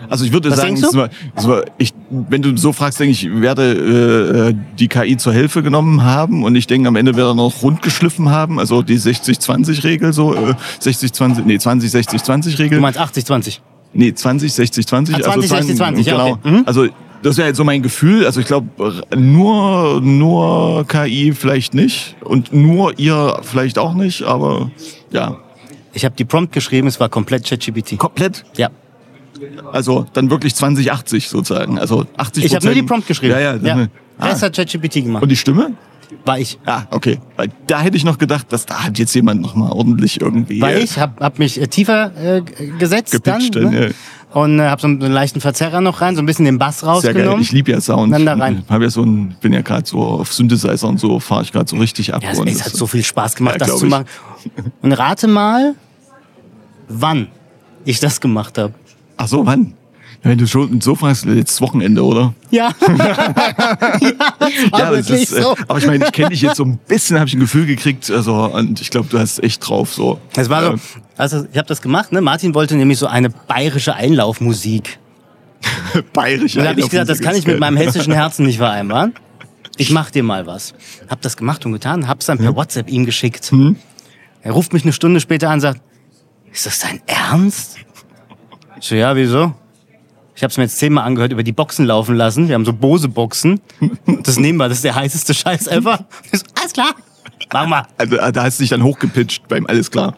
Also 0.08 0.24
ich 0.24 0.32
würde 0.32 0.50
Was 0.50 0.58
sagen, 0.60 0.80
du? 0.80 1.62
ich, 1.78 1.92
wenn 2.10 2.42
du 2.42 2.56
so 2.56 2.72
fragst, 2.72 3.00
denke 3.00 3.12
ich, 3.12 3.28
werde 3.40 4.50
äh, 4.50 4.54
die 4.78 4.88
KI 4.88 5.16
zur 5.16 5.32
Hilfe 5.32 5.62
genommen 5.62 6.04
haben 6.04 6.44
und 6.44 6.54
ich 6.56 6.66
denke, 6.66 6.88
am 6.88 6.96
Ende 6.96 7.14
wird 7.16 7.26
er 7.26 7.34
noch 7.34 7.62
rund 7.62 7.82
geschliffen 7.82 8.30
haben, 8.30 8.58
also 8.58 8.82
die 8.82 8.98
60-20-Regel 8.98 10.12
so, 10.12 10.34
äh, 10.34 10.54
60-20, 10.82 11.42
nee, 11.44 11.56
20-60-20-Regel. 11.56 12.78
Du 12.78 12.82
meinst 12.82 12.98
80-20? 12.98 13.58
Nee, 13.92 14.12
20, 14.14 14.52
60, 14.52 14.86
20. 14.86 15.14
Ah, 15.16 15.20
20, 15.20 15.48
60, 15.48 15.76
20, 15.76 16.06
ja, 16.06 16.12
genau. 16.12 16.30
okay. 16.32 16.50
Mhm. 16.50 16.62
Also 16.66 16.86
das 17.22 17.36
wäre 17.36 17.48
jetzt 17.48 17.56
so 17.56 17.64
mein 17.64 17.82
Gefühl. 17.82 18.24
Also 18.26 18.40
ich 18.40 18.46
glaube, 18.46 18.68
nur, 19.16 20.00
nur 20.00 20.86
KI 20.86 21.32
vielleicht 21.32 21.74
nicht 21.74 22.16
und 22.22 22.52
nur 22.52 22.98
ihr 22.98 23.40
vielleicht 23.42 23.78
auch 23.78 23.94
nicht, 23.94 24.22
aber 24.22 24.70
ja, 25.10 25.36
Ich 25.94 26.04
habe 26.04 26.14
die 26.16 26.24
Prompt 26.24 26.52
geschrieben, 26.52 26.86
es 26.86 27.00
war 27.00 27.08
komplett 27.08 27.48
ChatGPT. 27.48 27.98
komplett. 27.98 28.44
Ja. 28.56 28.70
Also 29.72 30.06
dann 30.12 30.30
wirklich 30.30 30.54
2080 30.54 31.28
sozusagen. 31.28 31.78
Also 31.78 32.06
80 32.16 32.44
Ich 32.44 32.54
habe 32.54 32.64
nur 32.64 32.74
die 32.74 32.82
Prompt 32.82 33.06
geschrieben. 33.06 33.32
Ja, 33.32 33.40
ja. 33.40 33.52
das- 33.54 33.62
ja. 33.62 33.86
Ah. 34.18 34.28
Das 34.30 34.42
hat 34.42 34.56
ChatGPT 34.56 35.04
gemacht. 35.04 35.22
Und 35.22 35.28
die 35.28 35.36
Stimme? 35.36 35.72
War 36.24 36.38
ich. 36.38 36.58
Ah, 36.64 36.82
okay. 36.90 37.20
Weil 37.36 37.50
da 37.66 37.80
hätte 37.80 37.96
ich 37.96 38.04
noch 38.04 38.18
gedacht, 38.18 38.52
dass 38.52 38.66
da 38.66 38.84
hat 38.84 38.98
jetzt 38.98 39.14
jemand 39.14 39.42
noch 39.42 39.54
mal 39.54 39.70
ordentlich 39.70 40.20
irgendwie 40.20 40.60
War 40.60 40.72
äh, 40.72 40.80
ich, 40.80 40.98
hab, 40.98 41.20
hab 41.20 41.38
mich 41.38 41.60
äh, 41.60 41.66
tiefer 41.68 42.12
äh, 42.16 42.42
gesetzt 42.78 43.12
Gepitcht, 43.12 43.54
dann. 43.56 43.70
Ne? 43.70 43.88
ja. 43.88 43.94
Und 44.40 44.58
äh, 44.58 44.64
hab 44.64 44.80
so 44.80 44.86
einen, 44.88 45.02
einen 45.02 45.12
leichten 45.12 45.40
Verzerrer 45.40 45.80
noch 45.80 46.00
rein, 46.00 46.14
so 46.16 46.22
ein 46.22 46.26
bisschen 46.26 46.44
den 46.44 46.58
Bass 46.58 46.80
Sehr 46.80 46.86
geil. 46.86 46.94
rausgenommen. 46.94 47.40
Ich 47.42 47.52
liebe 47.52 47.70
ja 47.70 47.80
Sound. 47.80 48.12
Dann 48.12 48.26
da 48.26 48.34
rein. 48.34 48.62
Ich 48.66 48.70
hab 48.70 48.82
ja 48.82 48.90
so 48.90 49.02
ein, 49.02 49.36
bin 49.40 49.52
ja 49.52 49.62
gerade 49.62 49.86
so 49.86 50.00
auf 50.00 50.32
Synthesizer 50.32 50.88
und 50.88 50.98
so 50.98 51.18
fahre 51.20 51.42
ich 51.42 51.52
gerade 51.52 51.68
so 51.68 51.76
richtig 51.76 52.12
ab. 52.12 52.22
Ja, 52.22 52.30
es, 52.30 52.38
es 52.38 52.64
hat 52.64 52.72
so 52.72 52.86
viel 52.86 53.02
Spaß 53.04 53.36
gemacht, 53.36 53.56
Ja, 53.60 53.66
das 53.66 53.78
zu 53.78 53.86
machen. 53.86 54.06
Und 54.82 54.92
rate 54.92 55.28
mal, 55.28 55.74
wann 56.88 57.28
ich 57.84 58.00
das 58.00 58.20
gemacht 58.20 58.58
habe. 58.58 58.74
Ach 59.18 59.28
so, 59.28 59.44
wann? 59.44 59.74
Wenn 60.22 60.38
du 60.38 60.46
schon 60.46 60.80
so 60.80 60.94
fragst, 60.96 61.26
jetzt 61.26 61.60
Wochenende, 61.60 62.04
oder? 62.04 62.34
Ja. 62.50 62.72
ja, 62.80 63.16
das 64.38 64.72
war 64.72 64.80
ja, 64.80 64.90
das 64.90 65.10
ist, 65.10 65.32
äh, 65.32 65.42
so. 65.42 65.54
aber 65.68 65.78
ich 65.78 65.86
meine, 65.86 66.06
ich 66.06 66.12
kenne 66.12 66.30
dich 66.30 66.42
jetzt 66.42 66.56
so 66.56 66.64
ein 66.64 66.78
bisschen, 66.88 67.18
habe 67.18 67.28
ich 67.28 67.34
ein 67.34 67.40
Gefühl 67.40 67.66
gekriegt, 67.66 68.10
also 68.10 68.34
und 68.46 68.80
ich 68.80 68.90
glaube, 68.90 69.08
du 69.08 69.18
hast 69.18 69.42
echt 69.44 69.68
drauf 69.68 69.94
so. 69.94 70.18
Es 70.34 70.48
war 70.48 70.64
so, 70.64 70.74
also 71.16 71.46
ich 71.52 71.56
habe 71.56 71.68
das 71.68 71.82
gemacht, 71.82 72.10
ne? 72.10 72.20
Martin 72.20 72.54
wollte 72.54 72.74
nämlich 72.74 72.98
so 72.98 73.06
eine 73.06 73.30
bayerische 73.30 73.94
Einlaufmusik. 73.94 74.98
bayerisch. 76.12 76.56
Und 76.56 76.64
da 76.64 76.70
habe 76.70 76.80
ich 76.80 76.88
gesagt, 76.88 77.10
das 77.10 77.20
kann 77.20 77.36
ich 77.36 77.46
mit 77.46 77.60
meinem 77.60 77.76
hessischen 77.76 78.12
Herzen 78.14 78.44
nicht 78.44 78.58
vereinbaren. 78.58 79.14
Ich 79.76 79.90
mach 79.90 80.10
dir 80.10 80.24
mal 80.24 80.46
was. 80.46 80.74
Hab 81.08 81.22
das 81.22 81.36
gemacht 81.36 81.64
und 81.64 81.72
getan, 81.72 82.08
hab's 82.08 82.26
dann 82.26 82.38
per 82.38 82.56
WhatsApp 82.56 82.90
ihm 82.90 83.06
geschickt. 83.06 83.52
Er 84.42 84.52
ruft 84.52 84.72
mich 84.72 84.82
eine 84.82 84.92
Stunde 84.92 85.20
später 85.20 85.48
an 85.48 85.54
und 85.54 85.60
sagt, 85.60 85.80
ist 86.52 86.66
das 86.66 86.80
dein 86.80 87.00
Ernst? 87.06 87.78
Ich 88.80 88.88
so, 88.88 88.94
ja, 88.94 89.14
wieso? 89.16 89.52
Ich 90.34 90.42
habe 90.42 90.50
es 90.52 90.56
mir 90.56 90.64
jetzt 90.64 90.78
zehnmal 90.78 91.04
angehört, 91.04 91.32
über 91.32 91.42
die 91.42 91.52
Boxen 91.52 91.84
laufen 91.84 92.14
lassen. 92.14 92.46
Wir 92.46 92.54
haben 92.54 92.64
so 92.64 92.72
Bose-Boxen. 92.72 93.60
Das 94.22 94.38
nehmen 94.38 94.58
wir, 94.58 94.68
das 94.68 94.78
ist 94.78 94.84
der 94.84 94.94
heißeste 94.94 95.34
Scheiß 95.34 95.66
ever. 95.66 96.06
Ich 96.30 96.38
so, 96.38 96.46
alles 96.54 96.72
klar, 96.72 96.94
machen 97.52 97.70
wir. 97.70 97.86
Also, 97.96 98.16
da 98.32 98.44
hast 98.44 98.58
du 98.58 98.62
dich 98.62 98.70
dann 98.70 98.84
hochgepitcht 98.84 99.48
beim 99.48 99.66
Alles 99.66 99.90
klar. 99.90 100.16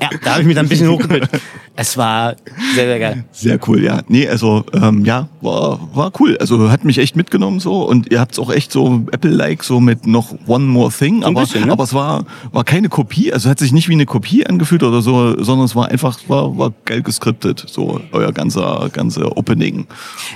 Ja, 0.00 0.08
da 0.22 0.30
habe 0.32 0.40
ich 0.42 0.46
mich 0.46 0.56
dann 0.56 0.66
ein 0.66 0.68
bisschen 0.68 0.88
hochgepitcht. 0.90 1.28
Es 1.76 1.96
war 1.96 2.36
sehr, 2.74 2.86
sehr 2.86 2.98
geil. 2.98 3.24
Sehr 3.32 3.58
cool, 3.68 3.82
ja. 3.82 4.02
Nee, 4.08 4.28
also 4.28 4.64
ähm, 4.72 5.04
ja, 5.04 5.28
war, 5.40 5.80
war 5.94 6.12
cool. 6.20 6.36
Also 6.38 6.70
hat 6.70 6.84
mich 6.84 6.98
echt 6.98 7.16
mitgenommen 7.16 7.60
so 7.60 7.82
und 7.82 8.10
ihr 8.10 8.20
habt's 8.20 8.38
auch 8.38 8.50
echt 8.50 8.72
so 8.72 9.04
Apple-like 9.12 9.62
so 9.62 9.80
mit 9.80 10.06
noch 10.06 10.34
One 10.46 10.64
More 10.64 10.90
Thing, 10.90 11.18
ein 11.18 11.24
aber, 11.24 11.42
bisschen, 11.42 11.66
ne? 11.66 11.72
aber 11.72 11.84
es 11.84 11.94
war, 11.94 12.24
war 12.52 12.64
keine 12.64 12.88
Kopie, 12.88 13.32
also 13.32 13.48
hat 13.48 13.58
sich 13.58 13.72
nicht 13.72 13.88
wie 13.88 13.94
eine 13.94 14.06
Kopie 14.06 14.46
angefühlt 14.46 14.82
oder 14.82 15.02
so, 15.02 15.42
sondern 15.42 15.64
es 15.66 15.76
war 15.76 15.88
einfach, 15.88 16.18
war, 16.28 16.56
war 16.58 16.72
geil 16.84 17.02
geskriptet, 17.02 17.64
so 17.68 18.00
euer 18.12 18.32
ganzer, 18.32 18.88
ganze 18.92 19.36
Opening. 19.36 19.86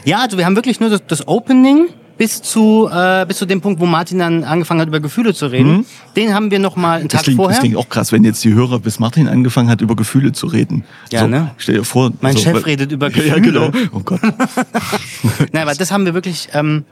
Ja, 0.05 0.21
also 0.21 0.39
wir 0.39 0.47
haben 0.47 0.57
wirklich 0.57 0.81
nur 0.81 0.91
das, 0.91 1.03
das 1.07 1.29
Opening 1.29 1.89
bis 2.17 2.41
zu, 2.43 2.89
äh, 2.93 3.25
bis 3.27 3.39
zu 3.39 3.47
dem 3.47 3.61
Punkt, 3.61 3.81
wo 3.81 3.87
Martin 3.87 4.19
dann 4.21 4.45
angefangen 4.45 4.81
hat, 4.81 4.89
über 4.89 5.01
Gefühle 5.01 5.35
zu 5.35 5.47
reden. 5.47 5.85
Den 6.17 6.33
haben 6.33 6.51
wir 6.51 6.59
noch 6.61 6.77
mal 6.77 6.95
einen 6.97 7.05
Mhm. 7.05 7.09
Das 7.09 7.19
Tag 7.19 7.25
klingt, 7.25 7.37
vorher. 7.37 7.57
das 7.57 7.61
klingt 7.61 7.77
auch 7.77 7.89
krass, 7.89 8.13
wenn 8.13 8.23
jetzt 8.25 8.45
die 8.45 8.55
Hörer 8.55 8.79
bis 8.79 8.99
Martin 9.01 9.27
angefangen 9.29 9.69
hat, 9.69 9.81
über 9.81 9.97
Gefühle 9.97 10.33
zu 10.33 10.47
reden. 10.47 10.85
Ja, 11.11 11.21
so, 11.21 11.27
ne? 11.27 11.51
Stell 11.57 11.77
dir 11.77 11.85
vor. 11.85 12.13
Mein 12.21 12.35
so, 12.37 12.43
Chef 12.43 12.55
weil- 12.55 12.63
redet 12.63 12.93
über 12.93 13.11
Ja, 13.11 13.23
ja, 13.23 13.35
Gefühle. 13.39 13.71
genau. 13.71 13.89
Oh 13.93 14.01
Gott. 14.05 14.21
Nein, 15.53 15.63
aber 15.63 15.75
das 15.75 15.91
haben 15.91 16.05
wir 16.07 16.15
wirklich 16.15 16.49
ähm, 16.53 16.85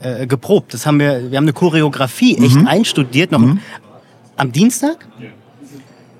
äh, 0.00 0.26
geprobt. 0.26 0.72
Das 0.74 0.86
haben 0.86 1.00
wir, 1.00 1.30
wir 1.30 1.36
haben 1.36 1.44
eine 1.44 1.52
Choreografie 1.52 2.36
echt 2.38 2.54
Mhm. 2.56 2.66
einstudiert, 2.68 3.32
noch 3.32 3.42
am 4.36 4.52
Dienstag. 4.52 5.06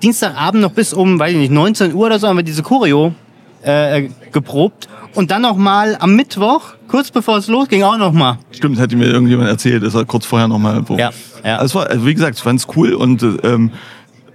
Dienstagabend 0.03 0.61
noch 0.61 0.71
bis 0.71 0.93
um, 0.93 1.19
weiß 1.19 1.31
ich 1.33 1.37
nicht, 1.37 1.51
19 1.51 1.93
Uhr 1.93 2.05
oder 2.05 2.19
so 2.19 2.27
haben 2.27 2.37
wir 2.37 2.43
diese 2.43 2.63
Choreo 2.63 3.13
äh, 3.63 4.09
geprobt. 4.31 4.87
Und 5.15 5.31
dann 5.31 5.41
noch 5.41 5.57
mal 5.57 5.97
am 5.99 6.15
Mittwoch, 6.15 6.75
kurz 6.87 7.09
bevor 7.11 7.37
es 7.37 7.47
losging, 7.47 7.83
auch 7.83 7.97
noch 7.97 8.13
mal. 8.13 8.37
Stimmt, 8.51 8.75
das 8.77 8.83
hatte 8.83 8.95
mir 8.95 9.07
irgendjemand 9.07 9.49
erzählt, 9.49 9.83
dass 9.83 9.95
er 9.95 10.05
kurz 10.05 10.25
vorher 10.25 10.47
nochmal. 10.47 10.83
Ja, 10.97 11.11
ja. 11.43 11.57
Also, 11.57 11.65
es 11.65 11.75
war, 11.75 11.89
also 11.91 12.05
wie 12.05 12.13
gesagt, 12.13 12.37
ich 12.37 12.43
fand 12.43 12.59
es 12.59 12.67
cool 12.75 12.93
und 12.93 13.23
ähm, 13.43 13.71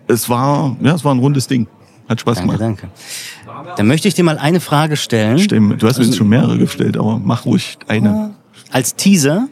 es 0.08 0.28
war, 0.28 0.76
ja, 0.80 0.94
es 0.94 1.04
war 1.04 1.14
ein 1.14 1.20
rundes 1.20 1.46
Ding. 1.46 1.68
Hat 2.08 2.20
Spaß 2.20 2.38
Danke, 2.38 2.56
gemacht. 2.58 2.82
danke. 2.82 3.76
Dann 3.76 3.86
möchte 3.86 4.08
ich 4.08 4.14
dir 4.14 4.24
mal 4.24 4.36
eine 4.36 4.60
Frage 4.60 4.96
stellen. 4.96 5.38
Stimmt, 5.38 5.82
du 5.82 5.86
hast 5.86 5.98
mir 5.98 6.04
jetzt 6.04 6.16
schon 6.16 6.28
mehrere 6.28 6.58
gestellt, 6.58 6.98
aber 6.98 7.18
mach 7.22 7.46
ruhig 7.46 7.78
eine. 7.88 8.34
Als 8.70 8.94
Teaser. 8.96 9.48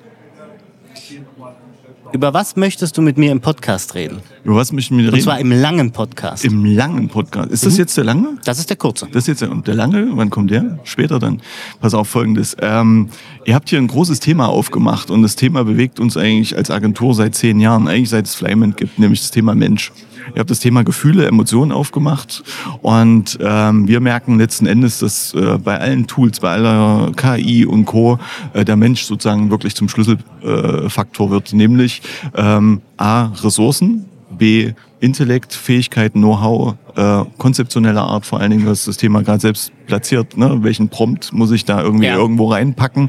Über 2.12 2.34
was 2.34 2.56
möchtest 2.56 2.98
du 2.98 3.02
mit 3.02 3.16
mir 3.16 3.32
im 3.32 3.40
Podcast 3.40 3.94
reden? 3.94 4.18
Über 4.44 4.56
was 4.56 4.70
möchten 4.70 4.98
wir 4.98 5.06
Und 5.06 5.14
reden? 5.14 5.24
zwar 5.24 5.40
im 5.40 5.50
langen 5.50 5.92
Podcast. 5.92 6.44
Im 6.44 6.64
langen 6.66 7.08
Podcast. 7.08 7.50
Ist 7.50 7.64
das 7.64 7.78
jetzt 7.78 7.96
der 7.96 8.04
lange? 8.04 8.36
Das 8.44 8.58
ist 8.58 8.68
der 8.68 8.76
kurze. 8.76 9.06
Das 9.06 9.22
ist 9.24 9.28
jetzt 9.28 9.40
der, 9.42 9.50
und 9.50 9.66
der 9.66 9.74
lange, 9.74 10.08
wann 10.12 10.28
kommt 10.28 10.50
der? 10.50 10.78
Später 10.84 11.18
dann. 11.18 11.40
Pass 11.80 11.94
auf 11.94 12.08
folgendes. 12.08 12.54
Ähm, 12.60 13.08
ihr 13.46 13.54
habt 13.54 13.70
hier 13.70 13.78
ein 13.78 13.86
großes 13.88 14.20
Thema 14.20 14.48
aufgemacht 14.48 15.10
und 15.10 15.22
das 15.22 15.36
Thema 15.36 15.64
bewegt 15.64 16.00
uns 16.00 16.18
eigentlich 16.18 16.54
als 16.54 16.70
Agentur 16.70 17.14
seit 17.14 17.34
zehn 17.34 17.60
Jahren, 17.60 17.88
eigentlich 17.88 18.10
seit 18.10 18.26
es 18.26 18.34
Flyment 18.34 18.76
gibt, 18.76 18.98
nämlich 18.98 19.20
das 19.20 19.30
Thema 19.30 19.54
Mensch. 19.54 19.90
Ihr 20.34 20.40
habt 20.40 20.50
das 20.50 20.60
Thema 20.60 20.84
Gefühle, 20.84 21.26
Emotionen 21.26 21.72
aufgemacht 21.72 22.42
und 22.80 23.38
ähm, 23.40 23.88
wir 23.88 24.00
merken 24.00 24.38
letzten 24.38 24.66
Endes, 24.66 24.98
dass 25.00 25.34
äh, 25.34 25.58
bei 25.58 25.78
allen 25.78 26.06
Tools, 26.06 26.40
bei 26.40 26.50
aller 26.50 27.12
KI 27.16 27.66
und 27.66 27.84
Co. 27.84 28.18
Äh, 28.52 28.64
der 28.64 28.76
Mensch 28.76 29.02
sozusagen 29.02 29.50
wirklich 29.50 29.74
zum 29.74 29.88
Schlüsselfaktor 29.88 31.28
äh, 31.28 31.30
wird, 31.30 31.52
nämlich 31.52 32.02
ähm, 32.34 32.80
A, 32.96 33.26
Ressourcen, 33.42 34.06
B, 34.30 34.72
Intellekt, 35.00 35.52
Fähigkeiten, 35.52 36.20
Know-how, 36.20 36.76
äh, 36.94 37.24
konzeptionelle 37.36 38.00
Art, 38.00 38.24
vor 38.24 38.38
allen 38.40 38.52
Dingen, 38.52 38.66
was 38.66 38.84
das 38.84 38.96
Thema 38.96 39.22
gerade 39.22 39.40
selbst 39.40 39.72
platziert, 39.86 40.36
ne? 40.36 40.58
welchen 40.62 40.88
Prompt 40.88 41.32
muss 41.32 41.50
ich 41.50 41.64
da 41.64 41.82
irgendwie 41.82 42.06
Ja. 42.06 42.16
irgendwo 42.16 42.52
reinpacken. 42.52 43.08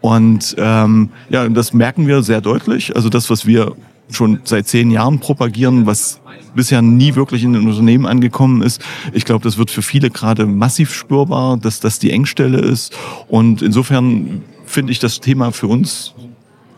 Und 0.00 0.54
ähm, 0.58 1.10
ja, 1.30 1.48
das 1.48 1.72
merken 1.72 2.06
wir 2.06 2.22
sehr 2.22 2.40
deutlich. 2.40 2.94
Also 2.94 3.08
das, 3.08 3.28
was 3.28 3.44
wir 3.44 3.74
schon 4.12 4.40
seit 4.44 4.66
zehn 4.66 4.90
Jahren 4.90 5.18
propagieren, 5.18 5.86
was 5.86 6.20
bisher 6.54 6.82
nie 6.82 7.14
wirklich 7.14 7.44
in 7.44 7.52
den 7.52 7.66
Unternehmen 7.66 8.06
angekommen 8.06 8.62
ist. 8.62 8.82
Ich 9.12 9.24
glaube, 9.24 9.44
das 9.44 9.58
wird 9.58 9.70
für 9.70 9.82
viele 9.82 10.10
gerade 10.10 10.46
massiv 10.46 10.94
spürbar, 10.94 11.56
dass 11.56 11.80
das 11.80 11.98
die 11.98 12.10
Engstelle 12.10 12.58
ist. 12.58 12.96
Und 13.28 13.62
insofern 13.62 14.42
finde 14.64 14.92
ich 14.92 14.98
das 14.98 15.20
Thema 15.20 15.52
für 15.52 15.66
uns 15.66 16.14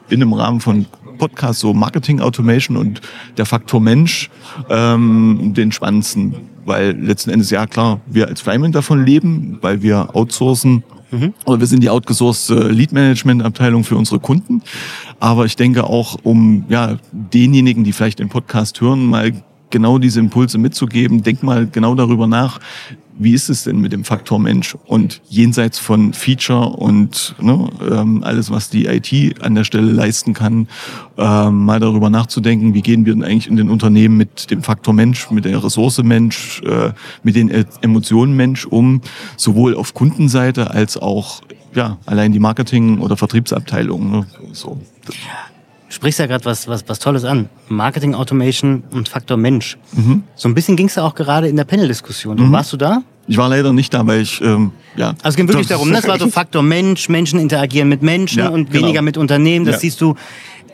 in 0.09 0.21
dem 0.21 0.33
Rahmen 0.33 0.61
von 0.61 0.87
Podcast 1.19 1.61
so 1.61 1.73
Marketing 1.73 2.21
Automation 2.21 2.77
und 2.77 3.01
der 3.37 3.47
Faktor 3.47 3.81
Mensch 3.81 4.31
ähm, 4.69 5.53
den 5.55 5.73
spannendsten, 5.73 6.35
weil 6.65 6.91
letzten 7.01 7.31
Endes 7.31 7.51
ja 7.51 7.67
klar, 7.67 8.01
wir 8.07 8.29
als 8.29 8.41
Flyman 8.41 8.73
davon 8.73 9.05
leben, 9.05 9.59
weil 9.61 9.83
wir 9.83 10.15
outsourcen 10.15 10.83
oder 11.45 11.61
wir 11.61 11.67
sind 11.67 11.83
die 11.83 11.91
outgesourced 11.91 12.51
Lead 12.51 12.93
Management 12.93 13.43
Abteilung 13.43 13.85
für 13.85 13.97
unsere 13.97 14.21
Kunden. 14.21 14.63
Aber 15.21 15.45
ich 15.45 15.57
denke 15.57 15.85
auch, 15.85 16.17
um 16.23 16.65
ja 16.69 16.97
denjenigen, 17.13 17.85
die 17.85 17.93
vielleicht 17.93 18.19
den 18.19 18.29
Podcast 18.29 18.81
hören, 18.81 19.07
mal 19.07 19.33
genau 19.71 19.99
diese 19.99 20.21
Impulse 20.21 20.59
mitzugeben, 20.59 21.23
denk 21.23 21.43
mal 21.43 21.67
genau 21.67 21.95
darüber 21.95 22.27
nach, 22.27 22.61
wie 23.17 23.33
ist 23.33 23.49
es 23.49 23.65
denn 23.65 23.79
mit 23.79 23.93
dem 23.93 24.05
Faktor 24.05 24.39
Mensch 24.39 24.77
und 24.87 25.21
jenseits 25.29 25.79
von 25.79 26.13
Feature 26.13 26.71
und 26.71 27.35
ne, 27.41 27.69
ähm, 27.91 28.23
alles, 28.25 28.51
was 28.51 28.71
die 28.71 28.87
IT 28.87 29.43
an 29.43 29.55
der 29.55 29.65
Stelle 29.65 29.91
leisten 29.91 30.35
kann, 30.35 30.69
ähm, 31.17 31.65
mal 31.65 31.81
darüber 31.81 32.11
nachzudenken, 32.11 32.75
wie 32.75 32.83
gehen 32.83 33.07
wir 33.07 33.15
denn 33.15 33.23
eigentlich 33.23 33.49
in 33.49 33.57
den 33.57 33.71
Unternehmen 33.71 34.17
mit 34.17 34.51
dem 34.51 34.63
Faktor 34.63 34.95
Mensch, 34.95 35.31
mit 35.31 35.45
der 35.45 35.63
Ressource 35.63 36.03
Mensch, 36.03 36.61
äh, 36.63 36.93
mit 37.23 37.37
den 37.37 37.51
E- 37.51 37.65
Emotionen 37.83 38.35
Mensch 38.35 38.67
um, 38.67 39.01
sowohl 39.37 39.75
auf 39.77 39.95
Kundenseite 39.95 40.71
als 40.71 40.97
auch 40.97 41.43
ja 41.75 41.99
allein 42.07 42.33
die 42.33 42.41
Marketing- 42.41 42.99
oder 42.99 43.17
Vertriebsabteilung. 43.17 44.11
Ne, 44.11 44.27
so. 44.53 44.81
Du 45.95 45.99
sprichst 45.99 46.19
ja 46.19 46.27
gerade 46.27 46.45
was, 46.45 46.67
was, 46.67 46.83
was 46.89 46.99
Tolles 46.99 47.25
an. 47.25 47.49
Marketing 47.69 48.17
Automation 48.17 48.83
und 48.91 49.09
Faktor 49.09 49.37
Mensch. 49.37 49.79
Mhm. 49.93 50.25
So 50.35 50.49
ein 50.49 50.55
bisschen 50.55 50.75
ging 50.75 50.87
es 50.89 50.97
ja 50.97 51.05
auch 51.05 51.15
gerade 51.15 51.47
in 51.47 51.55
der 51.55 51.63
Panel-Diskussion. 51.63 52.51
Warst 52.51 52.73
du 52.73 52.77
da? 52.77 53.03
Ich 53.29 53.37
war 53.37 53.49
leider 53.49 53.73
nicht 53.73 53.95
da, 53.95 54.05
weil 54.05 54.23
ich 54.23 54.41
ähm, 54.41 54.73
ja. 54.97 55.11
Also 55.11 55.29
es 55.29 55.37
ging 55.37 55.47
wirklich 55.47 55.69
darum, 55.69 55.91
ne? 55.91 55.99
es 55.99 56.09
war 56.09 56.19
so 56.19 56.29
Faktor 56.31 56.65
Mensch, 56.65 57.09
Menschen 57.09 57.39
interagieren 57.39 57.89
mit 57.89 58.03
Menschen 58.03 58.41
Ja, 58.41 58.49
und 58.49 58.73
genau. 58.73 58.83
weniger 58.87 59.03
mit 59.03 59.17
Unternehmen. 59.17 59.65
Das 59.67 59.77
Ja. 59.77 59.81
siehst 59.83 60.01
du 60.01 60.17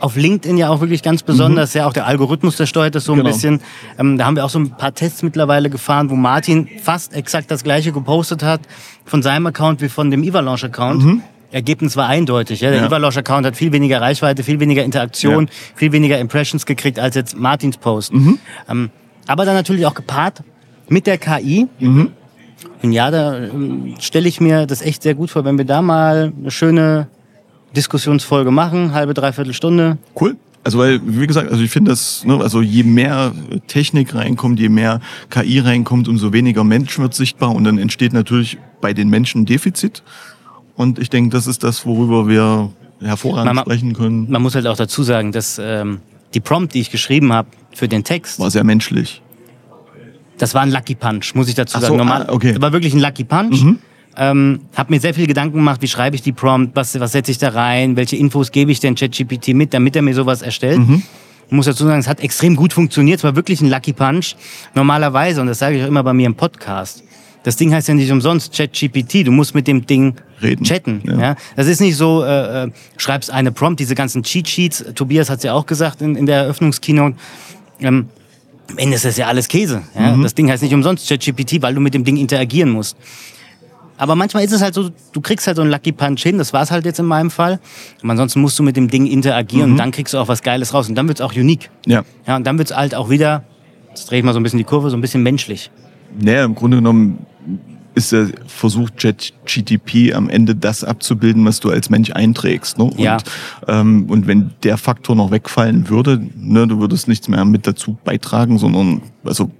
auf 0.00 0.16
LinkedIn 0.16 0.56
ja 0.56 0.70
auch 0.70 0.80
wirklich 0.80 1.02
ganz 1.02 1.22
besonders. 1.22 1.74
Ja, 1.74 1.86
auch 1.86 1.92
der 1.92 2.06
Algorithmus, 2.06 2.56
der 2.56 2.64
steuert 2.64 2.94
das 2.94 3.04
so 3.04 3.12
ein 3.12 3.18
Genau. 3.18 3.28
bisschen. 3.28 3.60
Ähm, 3.98 4.16
da 4.16 4.24
haben 4.24 4.36
wir 4.36 4.46
auch 4.46 4.50
so 4.50 4.58
ein 4.58 4.70
paar 4.70 4.94
Tests 4.94 5.22
mittlerweile 5.22 5.68
gefahren, 5.68 6.08
wo 6.08 6.14
Martin 6.16 6.66
fast 6.82 7.12
exakt 7.12 7.50
das 7.50 7.62
gleiche 7.62 7.92
gepostet 7.92 8.42
hat 8.42 8.62
von 9.04 9.22
seinem 9.22 9.44
Account 9.48 9.82
wie 9.82 9.90
von 9.90 10.10
dem 10.10 10.22
Evalaunch-Account. 10.22 11.20
Ergebnis 11.52 11.96
war 11.96 12.08
eindeutig. 12.08 12.60
Ja? 12.60 12.70
Der. 12.70 12.80
Ja. 12.80 12.86
Evalaunch-Account 12.86 13.46
hat 13.46 13.56
viel 13.56 13.72
weniger 13.72 14.00
Reichweite, 14.00 14.42
viel 14.42 14.60
weniger 14.60 14.84
Interaktion, 14.84 15.48
viel 15.74 15.92
weniger 15.92 16.18
Impressions 16.18 16.66
gekriegt 16.66 16.98
als 16.98 17.14
jetzt 17.14 17.36
Martins 17.36 17.76
Post. 17.76 18.12
Mhm. 18.12 18.38
Ähm, 18.68 18.90
aber 19.26 19.44
dann 19.44 19.54
natürlich 19.54 19.86
auch 19.86 19.94
gepaart 19.94 20.42
mit 20.88 21.06
der 21.06 21.18
KI. 21.18 21.68
Mhm. 21.78 22.12
Und 22.82 22.92
ja, 22.92 23.10
da 23.10 23.38
ähm, 23.38 23.94
stelle 24.00 24.28
ich 24.28 24.40
mir 24.40 24.66
das 24.66 24.82
echt 24.82 25.02
sehr 25.02 25.14
gut 25.14 25.30
vor, 25.30 25.44
wenn 25.44 25.58
wir 25.58 25.64
da 25.64 25.82
mal 25.82 26.32
eine 26.38 26.50
schöne 26.50 27.08
Diskussionsfolge 27.76 28.50
machen, 28.50 28.92
halbe, 28.92 29.14
dreiviertel 29.14 29.54
Stunde. 29.54 29.98
Cool. 30.18 30.36
Also 30.62 30.78
weil, 30.78 31.00
wie 31.04 31.26
gesagt, 31.26 31.50
also 31.50 31.62
ich 31.62 31.70
finde 31.70 31.90
das, 31.90 32.24
ne, 32.24 32.38
also 32.38 32.60
je 32.60 32.82
mehr 32.82 33.32
Technik 33.66 34.14
reinkommt, 34.14 34.60
je 34.60 34.68
mehr 34.68 35.00
KI 35.30 35.60
reinkommt, 35.60 36.06
umso 36.06 36.34
weniger 36.34 36.64
Mensch 36.64 36.98
wird 36.98 37.14
sichtbar 37.14 37.54
und 37.54 37.64
dann 37.64 37.78
entsteht 37.78 38.12
natürlich 38.12 38.58
bei 38.82 38.92
den 38.92 39.08
Menschen 39.08 39.42
ein 39.42 39.46
Defizit. 39.46 40.02
Und 40.80 40.98
ich 40.98 41.10
denke, 41.10 41.28
das 41.36 41.46
ist 41.46 41.62
das, 41.62 41.84
worüber 41.84 42.26
wir 42.26 42.70
hervorragend 43.02 43.46
Mama- 43.46 43.60
sprechen 43.62 43.92
können. 43.92 44.30
Man 44.30 44.40
muss 44.40 44.54
halt 44.54 44.66
auch 44.66 44.76
dazu 44.78 45.02
sagen, 45.02 45.30
dass 45.30 45.60
ähm, 45.62 46.00
die 46.32 46.40
Prompt, 46.40 46.72
die 46.72 46.80
ich 46.80 46.90
geschrieben 46.90 47.34
habe 47.34 47.48
für 47.74 47.86
den 47.86 48.02
Text, 48.02 48.38
War 48.40 48.50
sehr 48.50 48.64
menschlich. 48.64 49.20
das 50.38 50.54
war 50.54 50.62
ein 50.62 50.70
Lucky 50.70 50.94
Punch, 50.94 51.34
muss 51.34 51.48
ich 51.48 51.54
dazu 51.54 51.76
Ach 51.76 51.80
so, 51.82 51.86
sagen. 51.88 51.98
Normal, 51.98 52.26
ah, 52.28 52.32
okay. 52.32 52.52
Das 52.54 52.62
war 52.62 52.72
wirklich 52.72 52.94
ein 52.94 53.00
Lucky 53.00 53.24
Punch. 53.24 53.62
Ähm, 54.16 54.60
hab 54.74 54.88
mir 54.88 55.00
sehr 55.00 55.12
viel 55.12 55.26
Gedanken 55.26 55.56
gemacht, 55.58 55.82
wie 55.82 55.88
schreibe 55.88 56.16
ich 56.16 56.22
die 56.22 56.32
Prompt, 56.32 56.74
was, 56.74 56.98
was 56.98 57.12
setze 57.12 57.30
ich 57.30 57.36
da 57.38 57.50
rein, 57.50 57.96
welche 57.96 58.16
Infos 58.16 58.50
gebe 58.50 58.72
ich 58.72 58.80
denn 58.80 58.94
ChatGPT 58.94 59.48
mit, 59.48 59.74
damit 59.74 59.94
er 59.96 60.02
mir 60.02 60.14
sowas 60.14 60.40
erstellt. 60.40 60.80
Ich 61.46 61.52
muss 61.52 61.66
dazu 61.66 61.84
sagen, 61.84 62.00
es 62.00 62.08
hat 62.08 62.20
extrem 62.20 62.56
gut 62.56 62.72
funktioniert. 62.72 63.18
Es 63.18 63.24
war 63.24 63.36
wirklich 63.36 63.60
ein 63.60 63.68
Lucky 63.68 63.92
Punch. 63.92 64.34
Normalerweise, 64.74 65.42
und 65.42 65.46
das 65.48 65.58
sage 65.58 65.76
ich 65.76 65.82
auch 65.84 65.88
immer 65.88 66.02
bei 66.02 66.12
mir 66.14 66.26
im 66.26 66.34
Podcast, 66.34 67.04
das 67.42 67.56
Ding 67.56 67.72
heißt 67.72 67.88
ja 67.88 67.94
nicht 67.94 68.10
umsonst 68.10 68.54
ChatGPT. 68.54 69.26
Du 69.26 69.32
musst 69.32 69.54
mit 69.54 69.66
dem 69.66 69.86
Ding 69.86 70.14
Reden. 70.42 70.64
chatten. 70.64 71.02
Ja. 71.04 71.20
Ja. 71.20 71.36
Das 71.56 71.66
ist 71.66 71.80
nicht 71.80 71.96
so, 71.96 72.22
äh, 72.22 72.64
äh, 72.64 72.70
schreibst 72.96 73.30
eine 73.30 73.52
Prompt, 73.52 73.80
diese 73.80 73.94
ganzen 73.94 74.22
Cheat 74.22 74.48
Sheets. 74.48 74.84
Tobias 74.94 75.30
hat 75.30 75.38
es 75.38 75.44
ja 75.44 75.54
auch 75.54 75.66
gesagt 75.66 76.02
in, 76.02 76.16
in 76.16 76.26
der 76.26 76.42
Eröffnungskeynote. 76.42 77.16
Ähm, 77.80 78.08
am 78.70 78.78
Ende 78.78 78.96
ist 78.96 79.04
das 79.04 79.16
ja 79.16 79.26
alles 79.26 79.48
Käse. 79.48 79.82
Ja? 79.98 80.16
Das 80.16 80.34
Ding 80.34 80.50
heißt 80.50 80.62
nicht 80.62 80.74
umsonst 80.74 81.08
ChatGPT, 81.08 81.62
weil 81.62 81.74
du 81.74 81.80
mit 81.80 81.94
dem 81.94 82.04
Ding 82.04 82.16
interagieren 82.16 82.70
musst. 82.70 82.96
Aber 83.96 84.14
manchmal 84.14 84.44
ist 84.44 84.52
es 84.52 84.62
halt 84.62 84.72
so, 84.72 84.90
du 85.12 85.20
kriegst 85.20 85.46
halt 85.46 85.56
so 85.56 85.62
einen 85.62 85.70
Lucky 85.70 85.92
Punch 85.92 86.22
hin, 86.22 86.38
das 86.38 86.54
war 86.54 86.62
es 86.62 86.70
halt 86.70 86.86
jetzt 86.86 86.98
in 86.98 87.04
meinem 87.04 87.30
Fall. 87.30 87.60
Aber 88.02 88.10
ansonsten 88.12 88.40
musst 88.40 88.58
du 88.58 88.62
mit 88.62 88.74
dem 88.74 88.88
Ding 88.88 89.04
interagieren 89.06 89.72
und 89.72 89.76
dann 89.76 89.90
kriegst 89.90 90.14
du 90.14 90.18
auch 90.18 90.28
was 90.28 90.42
Geiles 90.42 90.72
raus. 90.72 90.88
Und 90.88 90.94
dann 90.94 91.06
wird's 91.06 91.20
auch 91.20 91.34
unique. 91.34 91.70
Ja. 91.84 92.02
Ja, 92.26 92.36
und 92.36 92.46
dann 92.46 92.56
wird's 92.56 92.74
halt 92.74 92.94
auch 92.94 93.10
wieder, 93.10 93.44
jetzt 93.90 94.10
drehe 94.10 94.20
ich 94.20 94.24
mal 94.24 94.32
so 94.32 94.40
ein 94.40 94.42
bisschen 94.42 94.58
die 94.58 94.64
Kurve, 94.64 94.88
so 94.88 94.96
ein 94.96 95.02
bisschen 95.02 95.22
menschlich. 95.22 95.70
Naja, 96.18 96.44
im 96.44 96.54
Grunde 96.54 96.78
genommen 96.78 97.26
ist 97.94 98.12
der 98.12 98.28
Versuch, 98.46 98.90
ChatGTP 98.96 100.14
am 100.14 100.30
Ende 100.30 100.54
das 100.54 100.84
abzubilden, 100.84 101.44
was 101.44 101.60
du 101.60 101.70
als 101.70 101.90
Mensch 101.90 102.10
einträgst. 102.12 102.78
Ne? 102.78 102.90
Ja. 102.96 103.14
Und, 103.14 103.24
ähm, 103.68 104.06
und 104.08 104.26
wenn 104.26 104.52
der 104.62 104.78
Faktor 104.78 105.16
noch 105.16 105.30
wegfallen 105.30 105.88
würde, 105.88 106.22
ne, 106.36 106.66
du 106.66 106.80
würdest 106.80 107.08
nichts 107.08 107.28
mehr 107.28 107.44
mit 107.44 107.66
dazu 107.66 107.98
beitragen, 108.04 108.58
sondern 108.58 109.02
also 109.24 109.50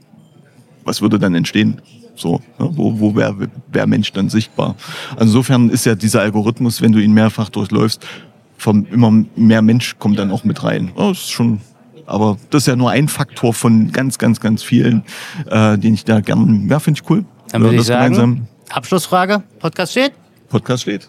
was 0.84 1.02
würde 1.02 1.18
dann 1.18 1.34
entstehen? 1.34 1.80
So, 2.14 2.40
ne? 2.58 2.70
wo, 2.72 3.00
wo 3.00 3.14
wäre 3.16 3.48
wär 3.72 3.86
Mensch 3.86 4.12
dann 4.12 4.28
sichtbar? 4.28 4.76
Also 5.12 5.24
insofern 5.24 5.68
ist 5.68 5.86
ja 5.86 5.94
dieser 5.94 6.20
Algorithmus, 6.20 6.80
wenn 6.80 6.92
du 6.92 6.98
ihn 6.98 7.12
mehrfach 7.12 7.48
durchläufst, 7.48 8.06
vom 8.56 8.86
immer 8.90 9.10
mehr 9.36 9.62
Mensch 9.62 9.96
kommt 9.98 10.18
dann 10.18 10.30
auch 10.30 10.44
mit 10.44 10.62
rein. 10.62 10.92
Oh, 10.94 11.10
ist 11.10 11.30
schon, 11.30 11.60
aber 12.06 12.36
das 12.50 12.64
ist 12.64 12.66
ja 12.66 12.76
nur 12.76 12.90
ein 12.90 13.08
Faktor 13.08 13.54
von 13.54 13.90
ganz, 13.90 14.18
ganz, 14.18 14.38
ganz 14.40 14.62
vielen, 14.62 15.02
äh, 15.48 15.78
den 15.78 15.94
ich 15.94 16.04
da 16.04 16.20
gern, 16.20 16.68
ja, 16.68 16.78
finde 16.78 17.00
ich 17.02 17.10
cool. 17.10 17.24
Dann 17.52 17.62
würde 17.62 17.76
ich 17.76 17.84
sagen, 17.84 18.14
gemeinsam. 18.14 18.46
Abschlussfrage, 18.70 19.42
Podcast 19.58 19.92
steht. 19.92 20.12
Podcast 20.48 20.82
steht. 20.82 21.08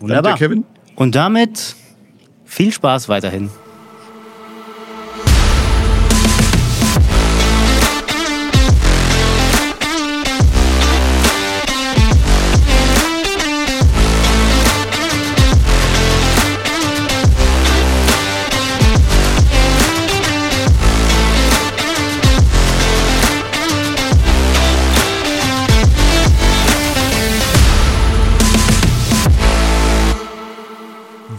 Wunderbar. 0.00 0.22
Danke, 0.32 0.38
Kevin. 0.44 0.64
Und 0.96 1.14
damit 1.14 1.74
viel 2.44 2.72
Spaß 2.72 3.08
weiterhin. 3.08 3.50